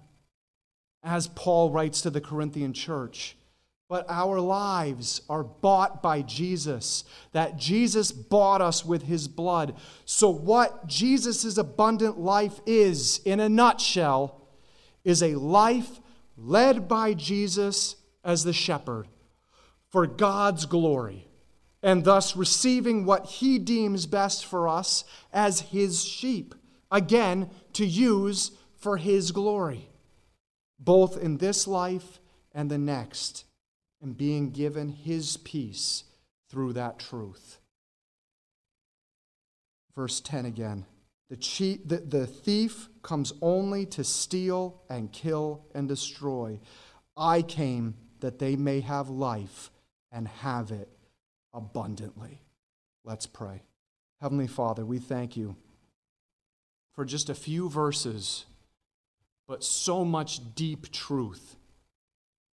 as 1.03 1.29
Paul 1.29 1.71
writes 1.71 2.01
to 2.03 2.11
the 2.11 2.21
Corinthian 2.21 2.73
church. 2.73 3.37
But 3.89 4.07
our 4.09 4.41
lives 4.41 5.21
are 5.29 5.45
bought 5.45 6.03
by 6.03 6.23
Jesus, 6.23 7.05
that 7.33 7.59
Jesus 7.59 8.11
bought 8.11 8.63
us 8.63 8.87
with 8.87 9.03
his 9.03 9.29
blood. 9.29 9.77
So, 10.07 10.31
what 10.31 10.87
Jesus' 10.87 11.59
abundant 11.59 12.19
life 12.19 12.59
is, 12.65 13.21
in 13.27 13.39
a 13.39 13.51
nutshell, 13.51 14.49
is 15.05 15.23
a 15.23 15.35
life 15.35 16.01
led 16.39 16.89
by 16.89 17.13
Jesus 17.13 17.97
as 18.25 18.45
the 18.45 18.55
shepherd 18.55 19.09
for 19.91 20.07
God's 20.07 20.65
glory 20.65 21.29
and 21.83 22.05
thus 22.05 22.37
receiving 22.37 23.05
what 23.05 23.27
he 23.27 23.59
deems 23.59 24.07
best 24.07 24.47
for 24.47 24.69
us 24.69 25.05
as 25.33 25.61
his 25.61 26.05
sheep, 26.05 26.55
again, 26.91 27.51
to 27.73 27.85
use 27.85 28.53
for 28.77 28.97
his 28.97 29.33
glory, 29.33 29.89
both 30.79 31.17
in 31.19 31.39
this 31.39 31.67
life 31.67 32.21
and 32.53 32.71
the 32.71 32.79
next, 32.79 33.45
and 34.01 34.17
being 34.17 34.51
given 34.51 34.89
his 34.91 35.37
peace 35.39 36.05
through 36.49 36.73
that 36.75 36.99
truth. 36.99 37.59
Verse 39.95 40.21
10 40.21 40.47
again. 40.47 40.87
The, 41.31 41.37
cheat, 41.37 41.89
the, 41.89 41.99
the 41.99 42.27
thief 42.27 42.89
comes 43.03 43.33
only 43.41 43.87
to 43.87 44.05
steal 44.05 44.83
and 44.91 45.11
kill 45.11 45.65
and 45.75 45.89
destroy. 45.89 46.61
I 47.17 47.43
came 47.43 47.95
that 48.21 48.39
they 48.39 48.55
may 48.55 48.81
have 48.81 49.09
life 49.09 49.71
and 50.13 50.29
have 50.29 50.71
it 50.71 50.91
abundantly. 51.55 52.41
Let's 53.05 53.27
pray. 53.27 53.63
Heavenly 54.21 54.47
Father, 54.47 54.85
we 54.85 54.99
thank 54.99 55.37
you 55.37 55.57
for 56.95 57.05
just 57.05 57.29
a 57.29 57.35
few 57.35 57.69
verses, 57.69 58.45
but 59.49 59.65
so 59.65 60.05
much 60.05 60.55
deep 60.55 60.93
truth 60.93 61.57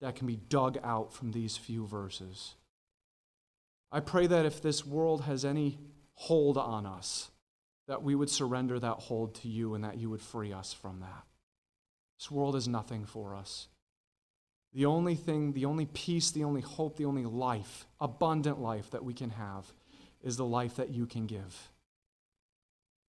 that 0.01 0.15
can 0.15 0.27
be 0.27 0.35
dug 0.35 0.77
out 0.83 1.13
from 1.13 1.31
these 1.31 1.57
few 1.57 1.85
verses. 1.87 2.55
I 3.91 4.01
pray 4.01 4.27
that 4.27 4.45
if 4.45 4.61
this 4.61 4.85
world 4.85 5.21
has 5.21 5.45
any 5.45 5.79
hold 6.13 6.57
on 6.57 6.85
us, 6.85 7.31
that 7.87 8.03
we 8.03 8.15
would 8.15 8.29
surrender 8.29 8.79
that 8.79 8.97
hold 8.97 9.35
to 9.35 9.47
you 9.47 9.73
and 9.73 9.83
that 9.83 9.97
you 9.97 10.09
would 10.09 10.21
free 10.21 10.51
us 10.51 10.73
from 10.73 10.99
that. 10.99 11.23
This 12.19 12.31
world 12.31 12.55
is 12.55 12.67
nothing 12.67 13.05
for 13.05 13.35
us. 13.35 13.67
The 14.75 14.85
only 14.85 15.15
thing, 15.15 15.53
the 15.53 15.65
only 15.65 15.85
peace, 15.85 16.31
the 16.31 16.43
only 16.43 16.59
hope, 16.59 16.97
the 16.97 17.05
only 17.05 17.23
life, 17.23 17.87
abundant 18.01 18.59
life 18.59 18.91
that 18.91 19.05
we 19.05 19.13
can 19.13 19.29
have 19.29 19.65
is 20.21 20.35
the 20.35 20.45
life 20.45 20.75
that 20.75 20.89
you 20.89 21.05
can 21.05 21.27
give. 21.27 21.71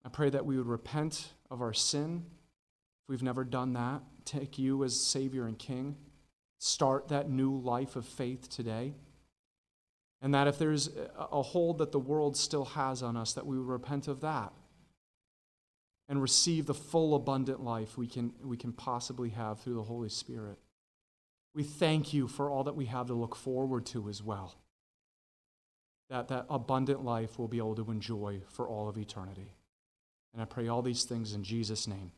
I 0.06 0.10
pray 0.10 0.30
that 0.30 0.46
we 0.46 0.58
would 0.58 0.68
repent 0.68 1.28
of 1.50 1.64
our 1.64 1.74
sin. 1.74 2.24
If 2.28 3.10
we've 3.10 3.24
never 3.24 3.44
done 3.44 3.74
that, 3.74 4.04
take 4.26 4.60
you 4.60 4.84
as 4.84 5.00
Savior 5.00 5.48
and 5.48 5.58
King. 5.58 5.96
Start 6.60 7.08
that 7.08 7.32
new 7.32 7.58
life 7.58 7.96
of 7.96 8.06
faith 8.06 8.48
today. 8.48 8.94
And 10.22 10.36
that 10.36 10.48
if 10.48 10.60
there's 10.60 10.92
a 11.18 11.42
hold 11.42 11.80
that 11.80 11.92
the 11.92 12.00
world 12.00 12.38
still 12.38 12.66
has 12.66 13.02
on 13.02 13.18
us, 13.18 13.34
that 13.34 13.48
we 13.48 13.58
would 13.58 13.68
repent 13.68 14.08
of 14.08 14.22
that 14.22 14.54
and 16.08 16.22
receive 16.22 16.68
the 16.68 16.76
full 16.76 17.16
abundant 17.16 17.64
life 17.64 17.98
we 17.98 18.06
can, 18.06 18.34
we 18.44 18.56
can 18.56 18.72
possibly 18.72 19.30
have 19.30 19.60
through 19.60 19.74
the 19.74 19.84
Holy 19.84 20.10
Spirit. 20.10 20.60
We 21.56 21.64
thank 21.64 22.14
you 22.14 22.28
for 22.28 22.50
all 22.50 22.66
that 22.66 22.76
we 22.76 22.86
have 22.86 23.08
to 23.08 23.14
look 23.14 23.36
forward 23.36 23.86
to 23.88 24.10
as 24.10 24.22
well. 24.22 24.56
That 26.10 26.28
that 26.28 26.46
abundant 26.50 27.04
life 27.04 27.40
we'll 27.40 27.48
be 27.48 27.58
able 27.58 27.76
to 27.76 27.90
enjoy 27.90 28.42
for 28.50 28.68
all 28.68 28.90
of 28.90 28.98
eternity. 28.98 29.56
And 30.34 30.42
I 30.42 30.46
pray 30.46 30.68
all 30.68 30.82
these 30.82 31.06
things 31.06 31.34
in 31.34 31.44
Jesus' 31.44 31.88
name. 31.88 32.12